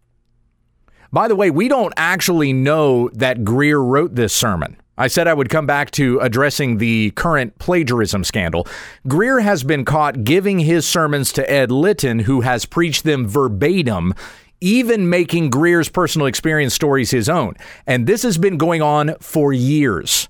By 1.12 1.27
the 1.27 1.35
way, 1.35 1.51
we 1.51 1.66
don't 1.66 1.94
actually 1.96 2.53
know 2.53 3.09
that 3.14 3.38
Greear 3.38 3.85
wrote 3.85 4.14
this 4.14 4.33
sermon. 4.33 4.77
I 4.98 5.07
said 5.07 5.26
I 5.26 5.35
would 5.35 5.48
come 5.48 5.66
back 5.66 5.90
to 5.92 6.18
addressing 6.20 6.79
the 6.79 7.11
current 7.12 7.59
plagiarism 7.59 8.22
scandal. 8.24 8.66
Greear 9.09 9.42
has 9.42 9.64
been 9.64 9.85
caught 9.85 10.24
giving 10.24 10.59
his 10.59 10.87
sermons 10.87 11.33
to 11.33 11.50
Ed 11.50 11.70
Litton, 11.70 12.20
who 12.20 12.42
has 12.42 12.66
preached 12.66 13.05
them 13.05 13.26
verbatim, 13.26 14.14
even 14.61 15.09
making 15.09 15.51
Greear's 15.51 15.88
personal 15.88 16.26
experience 16.26 16.74
stories 16.74 17.11
his 17.11 17.28
own. 17.28 17.55
And 17.86 18.07
this 18.07 18.22
has 18.24 18.36
been 18.36 18.59
going 18.59 18.82
on 18.82 19.14
for 19.20 19.53
years. 19.53 20.28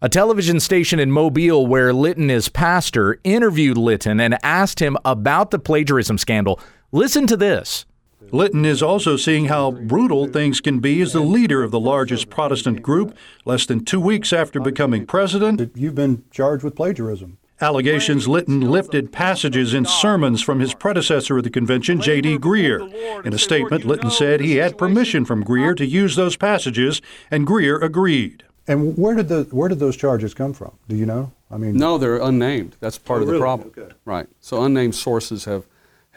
A 0.00 0.08
television 0.08 0.60
station 0.60 0.98
in 0.98 1.10
Mobile, 1.10 1.66
where 1.66 1.92
Litton 1.92 2.30
is 2.30 2.48
pastor, 2.48 3.20
interviewed 3.24 3.78
Litton 3.78 4.20
and 4.20 4.38
asked 4.42 4.80
him 4.80 4.96
about 5.04 5.50
the 5.50 5.58
plagiarism 5.58 6.18
scandal. 6.18 6.60
Listen 6.92 7.26
to 7.26 7.36
this. 7.36 7.86
Litton 8.34 8.64
is 8.64 8.82
also 8.82 9.16
seeing 9.16 9.44
how 9.44 9.70
brutal 9.70 10.26
things 10.26 10.60
can 10.60 10.80
be 10.80 11.00
as 11.00 11.12
the 11.12 11.20
leader 11.20 11.62
of 11.62 11.70
the 11.70 11.78
largest 11.78 12.30
Protestant 12.30 12.82
group 12.82 13.16
less 13.44 13.64
than 13.64 13.84
two 13.84 14.00
weeks 14.00 14.32
after 14.32 14.58
becoming 14.58 15.06
president. 15.06 15.70
You've 15.76 15.94
been 15.94 16.24
charged 16.32 16.64
with 16.64 16.74
plagiarism. 16.74 17.38
Allegations 17.60 18.26
Litton 18.26 18.60
lifted 18.60 19.12
passages 19.12 19.72
in 19.72 19.84
sermons 19.84 20.42
from 20.42 20.58
his 20.58 20.74
predecessor 20.74 21.38
at 21.38 21.44
the 21.44 21.50
convention, 21.50 22.00
J.D. 22.00 22.38
Greear. 22.38 23.24
In 23.24 23.32
a 23.32 23.38
statement, 23.38 23.84
Litton 23.84 24.10
said 24.10 24.40
he 24.40 24.56
had 24.56 24.76
permission 24.76 25.24
from 25.24 25.44
Greear 25.44 25.76
to 25.76 25.86
use 25.86 26.16
those 26.16 26.36
passages, 26.36 27.00
and 27.30 27.46
Greear 27.46 27.80
agreed. 27.80 28.42
And 28.66 28.98
where 28.98 29.14
did 29.14 29.28
the 29.28 29.44
where 29.52 29.68
did 29.68 29.78
those 29.78 29.96
charges 29.96 30.34
come 30.34 30.54
from? 30.54 30.72
Do 30.88 30.96
you 30.96 31.06
know? 31.06 31.30
I 31.52 31.56
mean, 31.58 31.76
No, 31.76 31.98
they're 31.98 32.16
unnamed. 32.20 32.74
That's 32.80 32.98
part 32.98 33.18
Oh, 33.18 33.22
of 33.22 33.26
the 33.28 33.32
really? 33.34 33.42
problem. 33.42 33.72
Okay. 33.78 33.94
Right. 34.04 34.26
So 34.40 34.64
unnamed 34.64 34.96
sources 34.96 35.44
have 35.44 35.66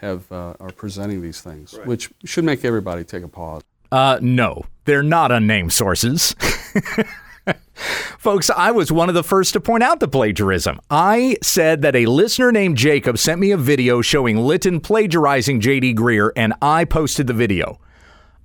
have 0.00 0.30
uh, 0.30 0.54
are 0.60 0.70
presenting 0.70 1.22
these 1.22 1.40
things, 1.40 1.78
which 1.84 2.10
should 2.24 2.44
make 2.44 2.64
everybody 2.64 3.04
take 3.04 3.22
a 3.22 3.28
pause. 3.28 3.62
Uh, 3.90 4.18
no, 4.20 4.64
they're 4.84 5.02
not 5.02 5.32
unnamed 5.32 5.72
sources. 5.72 6.34
Folks, 8.18 8.50
I 8.50 8.70
was 8.72 8.92
one 8.92 9.08
of 9.08 9.14
the 9.14 9.22
first 9.22 9.52
to 9.54 9.60
point 9.60 9.82
out 9.82 10.00
the 10.00 10.08
plagiarism. 10.08 10.80
I 10.90 11.38
said 11.42 11.82
that 11.82 11.96
a 11.96 12.06
listener 12.06 12.52
named 12.52 12.76
Jacob 12.76 13.16
sent 13.18 13.40
me 13.40 13.52
a 13.52 13.56
video 13.56 14.02
showing 14.02 14.36
Litton 14.36 14.80
plagiarizing 14.80 15.60
J.D. 15.60 15.94
Greear, 15.94 16.30
and 16.36 16.52
I 16.60 16.84
posted 16.84 17.26
the 17.26 17.32
video. 17.32 17.80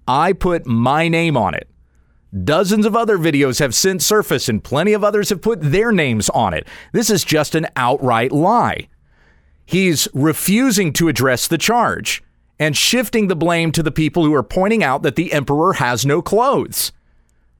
I 0.07 0.33
put 0.33 0.65
my 0.65 1.07
name 1.07 1.35
on 1.35 1.53
it. 1.53 1.67
Dozens 2.43 2.85
of 2.85 2.95
other 2.95 3.17
videos 3.17 3.59
have 3.59 3.75
since 3.75 4.05
surfaced, 4.05 4.49
and 4.49 4.63
plenty 4.63 4.93
of 4.93 5.03
others 5.03 5.29
have 5.29 5.41
put 5.41 5.59
their 5.61 5.91
names 5.91 6.29
on 6.29 6.53
it. 6.53 6.67
This 6.91 7.09
is 7.09 7.23
just 7.23 7.55
an 7.55 7.67
outright 7.75 8.31
lie. 8.31 8.87
He's 9.65 10.07
refusing 10.13 10.93
to 10.93 11.07
address 11.07 11.47
the 11.47 11.57
charge 11.57 12.23
and 12.59 12.77
shifting 12.77 13.27
the 13.27 13.35
blame 13.35 13.71
to 13.71 13.83
the 13.83 13.91
people 13.91 14.23
who 14.23 14.33
are 14.33 14.43
pointing 14.43 14.83
out 14.83 15.01
that 15.03 15.15
the 15.15 15.33
emperor 15.33 15.73
has 15.73 16.05
no 16.05 16.21
clothes. 16.21 16.91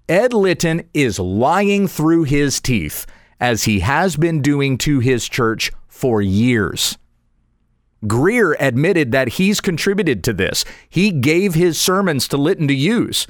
Ed 0.08 0.34
Litton 0.34 0.84
is 0.94 1.18
lying 1.18 1.88
through 1.88 2.24
his 2.24 2.60
teeth, 2.60 3.06
as 3.40 3.64
he 3.64 3.80
has 3.80 4.16
been 4.16 4.42
doing 4.42 4.78
to 4.80 5.00
his 5.00 5.28
church 5.28 5.72
for 5.88 6.22
years. 6.22 6.98
Greear 8.06 8.56
admitted 8.60 9.12
that 9.12 9.30
he's 9.30 9.62
contributed 9.62 10.24
to 10.24 10.34
this. 10.34 10.66
He 10.90 11.12
gave 11.12 11.54
his 11.54 11.80
sermons 11.80 12.28
to 12.28 12.38
Litton 12.38 12.68
to 12.68 12.74
use. 12.74 13.28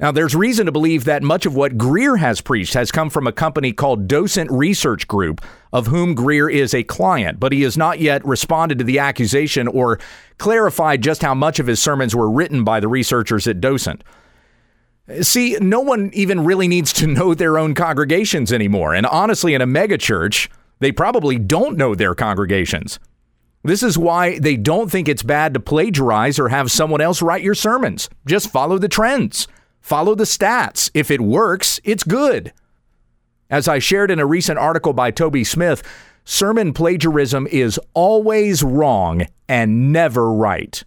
Now, 0.00 0.10
there's 0.10 0.34
reason 0.34 0.64
to 0.64 0.72
believe 0.72 1.04
that 1.04 1.22
much 1.22 1.44
of 1.44 1.54
what 1.54 1.76
Greear 1.76 2.18
has 2.18 2.40
preached 2.40 2.72
has 2.72 2.90
come 2.90 3.10
from 3.10 3.26
a 3.26 3.32
company 3.32 3.70
called 3.70 4.08
Docent 4.08 4.50
Research 4.50 5.06
Group, 5.06 5.44
of 5.74 5.88
whom 5.88 6.16
Greear 6.16 6.50
is 6.50 6.72
a 6.72 6.82
client, 6.82 7.38
but 7.38 7.52
he 7.52 7.60
has 7.62 7.76
not 7.76 8.00
yet 8.00 8.24
responded 8.24 8.78
to 8.78 8.84
the 8.84 8.98
accusation 8.98 9.68
or 9.68 9.98
clarified 10.38 11.02
just 11.02 11.20
how 11.20 11.34
much 11.34 11.58
of 11.58 11.66
his 11.66 11.82
sermons 11.82 12.16
were 12.16 12.30
written 12.30 12.64
by 12.64 12.80
the 12.80 12.88
researchers 12.88 13.46
at 13.46 13.60
Docent. 13.60 14.02
See, 15.20 15.58
no 15.60 15.80
one 15.80 16.10
even 16.14 16.44
really 16.44 16.66
needs 16.66 16.94
to 16.94 17.06
know 17.06 17.34
their 17.34 17.58
own 17.58 17.74
congregations 17.74 18.54
anymore. 18.54 18.94
And 18.94 19.04
honestly, 19.04 19.52
in 19.52 19.60
a 19.60 19.66
megachurch, 19.66 20.48
they 20.78 20.92
probably 20.92 21.38
don't 21.38 21.76
know 21.76 21.94
their 21.94 22.14
congregations. 22.14 22.98
This 23.64 23.82
is 23.82 23.98
why 23.98 24.38
they 24.38 24.56
don't 24.56 24.90
think 24.90 25.08
it's 25.08 25.22
bad 25.22 25.52
to 25.52 25.60
plagiarize 25.60 26.38
or 26.38 26.48
have 26.48 26.70
someone 26.70 27.02
else 27.02 27.20
write 27.20 27.42
your 27.42 27.54
sermons. 27.54 28.08
Just 28.24 28.48
follow 28.50 28.78
the 28.78 28.88
trends, 28.88 29.46
follow 29.80 30.14
the 30.14 30.24
stats. 30.24 30.90
If 30.94 31.10
it 31.10 31.20
works, 31.20 31.80
it's 31.84 32.04
good. 32.04 32.52
As 33.48 33.66
I 33.66 33.78
shared 33.78 34.10
in 34.10 34.20
a 34.20 34.26
recent 34.26 34.58
article 34.58 34.92
by 34.92 35.10
Toby 35.10 35.44
Smith, 35.44 35.82
sermon 36.24 36.72
plagiarism 36.72 37.46
is 37.50 37.80
always 37.94 38.62
wrong 38.62 39.26
and 39.48 39.92
never 39.92 40.32
right. 40.32 40.82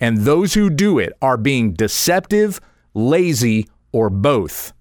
And 0.00 0.18
those 0.18 0.54
who 0.54 0.70
do 0.70 0.98
it 0.98 1.12
are 1.20 1.36
being 1.36 1.72
deceptive, 1.72 2.60
lazy, 2.94 3.68
or 3.92 4.10
both. 4.10 4.72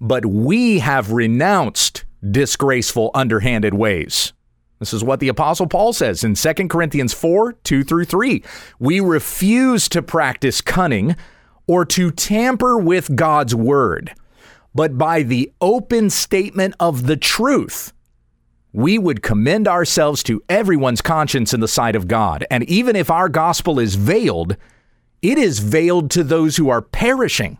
But 0.00 0.26
we 0.26 0.80
have 0.80 1.12
renounced 1.12 2.04
disgraceful, 2.28 3.10
underhanded 3.14 3.74
ways. 3.74 4.32
This 4.78 4.92
is 4.92 5.04
what 5.04 5.20
the 5.20 5.28
Apostle 5.28 5.68
Paul 5.68 5.92
says 5.92 6.24
in 6.24 6.34
2 6.34 6.68
Corinthians 6.68 7.14
4 7.14 7.52
2 7.52 7.84
through 7.84 8.04
3. 8.04 8.42
We 8.80 8.98
refuse 8.98 9.88
to 9.90 10.02
practice 10.02 10.60
cunning 10.60 11.14
or 11.66 11.84
to 11.84 12.10
tamper 12.10 12.78
with 12.78 13.14
God's 13.16 13.54
word, 13.54 14.12
but 14.74 14.98
by 14.98 15.22
the 15.22 15.52
open 15.60 16.10
statement 16.10 16.74
of 16.80 17.06
the 17.06 17.16
truth, 17.16 17.92
we 18.72 18.98
would 18.98 19.22
commend 19.22 19.68
ourselves 19.68 20.22
to 20.24 20.42
everyone's 20.48 21.02
conscience 21.02 21.52
in 21.52 21.60
the 21.60 21.68
sight 21.68 21.94
of 21.94 22.08
God. 22.08 22.44
And 22.50 22.64
even 22.64 22.96
if 22.96 23.10
our 23.10 23.28
gospel 23.28 23.78
is 23.78 23.96
veiled, 23.96 24.56
it 25.20 25.38
is 25.38 25.58
veiled 25.58 26.10
to 26.12 26.24
those 26.24 26.56
who 26.56 26.68
are 26.70 26.82
perishing. 26.82 27.58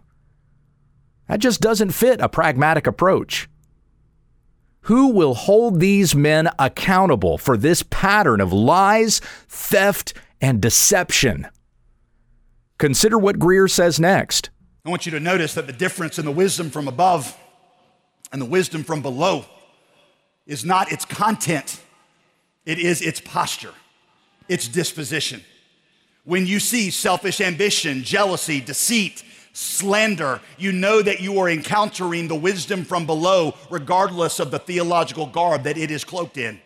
That 1.29 1.41
just 1.41 1.61
doesn't 1.61 1.93
fit 1.93 2.21
a 2.21 2.29
pragmatic 2.29 2.87
approach. 2.87 3.49
Who 4.87 5.09
will 5.09 5.35
hold 5.35 5.79
these 5.79 6.15
men 6.15 6.51
accountable 6.59 7.39
for 7.39 7.57
this 7.57 7.85
pattern 7.85 8.41
of 8.41 8.53
lies, 8.53 9.21
theft, 9.49 10.15
and 10.41 10.61
deception? 10.61 11.47
Consider 12.83 13.17
what 13.17 13.39
Greear 13.39 13.71
says 13.71 14.01
next. 14.01 14.51
I 14.85 14.91
want 14.91 15.07
you 15.07 15.13
to 15.13 15.21
notice 15.21 15.55
that 15.55 15.69
the 15.69 15.73
difference 15.73 16.19
in 16.19 16.25
the 16.25 16.33
wisdom 16.33 16.69
from 16.69 16.89
above 16.89 17.39
and 18.33 18.43
the 18.43 18.45
wisdom 18.45 18.83
from 18.83 19.03
below 19.03 19.45
is 20.49 20.65
not 20.65 20.91
its 20.91 21.05
content, 21.05 21.81
it 22.67 22.81
is 22.81 23.01
its 23.01 23.21
posture, 23.21 23.73
its 24.49 24.67
disposition. 24.67 25.45
When 26.25 26.45
you 26.45 26.59
see 26.59 26.91
selfish 26.91 27.41
ambition, 27.41 28.03
jealousy, 28.03 28.61
deceit, 28.61 29.23
slander, 29.53 30.41
you 30.59 30.73
know 30.73 31.03
that 31.03 31.21
you 31.21 31.39
are 31.39 31.49
encountering 31.49 32.27
the 32.27 32.35
wisdom 32.35 32.85
from 32.85 33.07
below, 33.07 33.55
regardless 33.71 34.41
of 34.41 34.51
the 34.51 34.59
theological 34.59 35.27
garb 35.27 35.63
that 35.63 35.79
it 35.79 35.93
is 35.93 36.03
cloaked 36.03 36.37
in. 36.37 36.61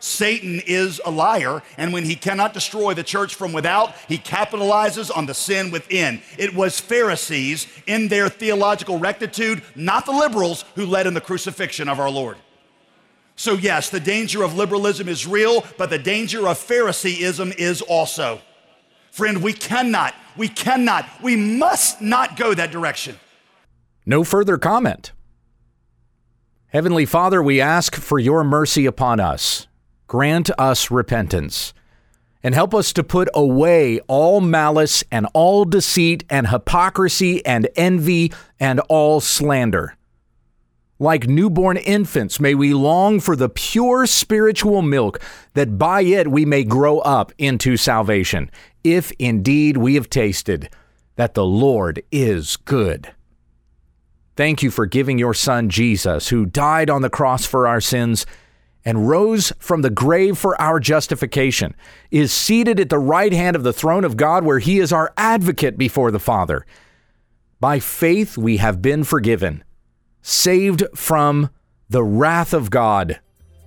Satan 0.00 0.60
is 0.66 1.00
a 1.04 1.10
liar, 1.10 1.62
and 1.76 1.92
when 1.92 2.04
he 2.04 2.14
cannot 2.14 2.54
destroy 2.54 2.94
the 2.94 3.02
church 3.02 3.34
from 3.34 3.52
without, 3.52 3.94
he 4.06 4.18
capitalizes 4.18 5.10
on 5.14 5.26
the 5.26 5.34
sin 5.34 5.70
within. 5.70 6.22
It 6.36 6.54
was 6.54 6.78
Pharisees 6.78 7.66
in 7.86 8.08
their 8.08 8.28
theological 8.28 8.98
rectitude, 8.98 9.62
not 9.74 10.06
the 10.06 10.12
liberals, 10.12 10.64
who 10.74 10.86
led 10.86 11.06
in 11.06 11.14
the 11.14 11.20
crucifixion 11.20 11.88
of 11.88 11.98
our 11.98 12.10
Lord. 12.10 12.36
So, 13.34 13.52
yes, 13.52 13.88
the 13.88 14.00
danger 14.00 14.42
of 14.42 14.56
liberalism 14.56 15.08
is 15.08 15.24
real, 15.24 15.64
but 15.76 15.90
the 15.90 15.98
danger 15.98 16.48
of 16.48 16.58
Phariseeism 16.58 17.52
is 17.56 17.82
also. 17.82 18.40
Friend, 19.12 19.40
we 19.40 19.52
cannot, 19.52 20.12
we 20.36 20.48
cannot, 20.48 21.06
we 21.22 21.36
must 21.36 22.02
not 22.02 22.36
go 22.36 22.52
that 22.52 22.72
direction. 22.72 23.18
No 24.04 24.24
further 24.24 24.58
comment. 24.58 25.12
Heavenly 26.68 27.06
Father, 27.06 27.40
we 27.40 27.60
ask 27.60 27.94
for 27.94 28.18
your 28.18 28.42
mercy 28.42 28.86
upon 28.86 29.20
us. 29.20 29.67
Grant 30.08 30.50
us 30.58 30.90
repentance 30.90 31.74
and 32.42 32.54
help 32.54 32.74
us 32.74 32.94
to 32.94 33.04
put 33.04 33.28
away 33.34 34.00
all 34.08 34.40
malice 34.40 35.04
and 35.12 35.26
all 35.34 35.66
deceit 35.66 36.24
and 36.30 36.48
hypocrisy 36.48 37.44
and 37.44 37.68
envy 37.76 38.32
and 38.58 38.80
all 38.88 39.20
slander. 39.20 39.96
Like 40.98 41.28
newborn 41.28 41.76
infants, 41.76 42.40
may 42.40 42.54
we 42.54 42.72
long 42.72 43.20
for 43.20 43.36
the 43.36 43.50
pure 43.50 44.06
spiritual 44.06 44.80
milk, 44.80 45.20
that 45.52 45.76
by 45.76 46.00
it 46.00 46.28
we 46.28 46.46
may 46.46 46.64
grow 46.64 47.00
up 47.00 47.30
into 47.36 47.76
salvation, 47.76 48.50
if 48.82 49.12
indeed 49.18 49.76
we 49.76 49.94
have 49.94 50.08
tasted 50.08 50.70
that 51.16 51.34
the 51.34 51.44
Lord 51.44 52.02
is 52.10 52.56
good. 52.56 53.12
Thank 54.36 54.62
you 54.62 54.70
for 54.70 54.86
giving 54.86 55.18
your 55.18 55.34
Son 55.34 55.68
Jesus, 55.68 56.30
who 56.30 56.46
died 56.46 56.88
on 56.88 57.02
the 57.02 57.10
cross 57.10 57.44
for 57.44 57.68
our 57.68 57.82
sins 57.82 58.24
and 58.84 59.08
rose 59.08 59.52
from 59.58 59.82
the 59.82 59.90
grave 59.90 60.38
for 60.38 60.60
our 60.60 60.80
justification, 60.80 61.74
is 62.10 62.32
seated 62.32 62.80
at 62.80 62.88
the 62.88 62.98
right 62.98 63.32
hand 63.32 63.56
of 63.56 63.62
the 63.62 63.72
throne 63.72 64.04
of 64.04 64.16
God, 64.16 64.44
where 64.44 64.58
he 64.58 64.78
is 64.78 64.92
our 64.92 65.12
advocate 65.16 65.76
before 65.76 66.10
the 66.10 66.18
Father. 66.18 66.64
By 67.60 67.80
faith 67.80 68.38
we 68.38 68.58
have 68.58 68.80
been 68.80 69.04
forgiven 69.04 69.64
saved 70.22 70.84
from 70.94 71.48
the 71.88 72.04
wrath 72.04 72.52
of 72.52 72.70
God, 72.70 73.18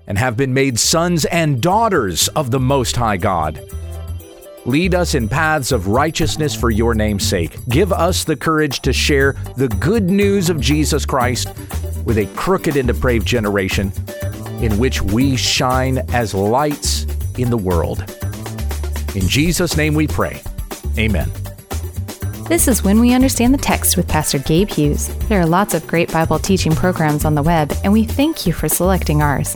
and 0.08 0.18
have 0.18 0.38
been 0.38 0.54
made 0.54 0.80
sons 0.80 1.26
and 1.26 1.62
daughters 1.62 2.28
of 2.30 2.52
the 2.52 2.60
Most 2.60 2.96
High 2.96 3.18
God. 3.18 3.60
Lead 4.66 4.94
us 4.94 5.16
in 5.16 5.28
paths 5.28 5.72
of 5.72 5.88
righteousness 5.88 6.54
for 6.54 6.70
your 6.70 6.94
name's 6.94 7.26
sake. 7.26 7.58
Give 7.70 7.92
us 7.92 8.24
the 8.24 8.36
courage 8.36 8.82
to 8.82 8.94
share 8.94 9.34
the 9.58 9.70
good 9.70 10.10
news 10.10 10.50
of 10.50 10.60
Jesus 10.60 11.04
Christ 11.04 11.48
with 12.06 12.20
a 12.20 12.28
crooked 12.36 12.78
and 12.78 12.88
depraved 12.88 13.26
generation 13.26 13.92
in 14.62 14.78
which 14.78 15.02
we 15.02 15.36
shine 15.36 16.00
as 16.14 16.34
lights 16.34 17.06
in 17.38 17.50
the 17.50 17.58
world. 17.58 18.00
In 19.16 19.28
Jesus' 19.28 19.76
name 19.76 19.94
we 19.94 20.08
pray. 20.08 20.42
Amen. 20.98 21.30
This 22.48 22.68
is 22.68 22.84
When 22.84 23.00
We 23.00 23.14
Understand 23.14 23.54
the 23.54 23.58
Text 23.58 23.96
with 23.96 24.08
Pastor 24.08 24.38
Gabe 24.38 24.70
Hughes. 24.70 25.08
There 25.30 25.40
are 25.40 25.46
lots 25.46 25.74
of 25.74 25.88
great 25.88 26.12
Bible 26.12 26.38
teaching 26.38 26.74
programs 26.76 27.24
on 27.24 27.34
the 27.34 27.42
web, 27.42 27.74
and 27.84 27.94
we 27.94 28.04
thank 28.04 28.46
you 28.46 28.52
for 28.52 28.68
selecting 28.68 29.22
ours. 29.22 29.56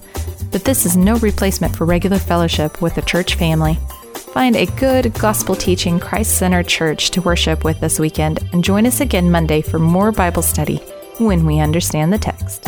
But 0.51 0.63
this 0.63 0.85
is 0.85 0.95
no 0.95 1.17
replacement 1.17 1.75
for 1.75 1.83
regular 1.83 2.17
fellowship 2.17 2.81
with 2.81 2.95
the 2.95 3.01
church 3.01 3.35
family. 3.35 3.77
Find 4.13 4.55
a 4.55 4.65
good, 4.77 5.13
gospel 5.15 5.55
teaching, 5.55 5.99
Christ 5.99 6.37
centered 6.37 6.67
church 6.67 7.11
to 7.11 7.21
worship 7.21 7.65
with 7.65 7.79
this 7.81 7.99
weekend, 7.99 8.47
and 8.53 8.63
join 8.63 8.85
us 8.85 9.01
again 9.01 9.29
Monday 9.29 9.61
for 9.61 9.77
more 9.77 10.13
Bible 10.13 10.41
study 10.41 10.77
when 11.17 11.45
we 11.45 11.59
understand 11.59 12.13
the 12.13 12.17
text. 12.17 12.63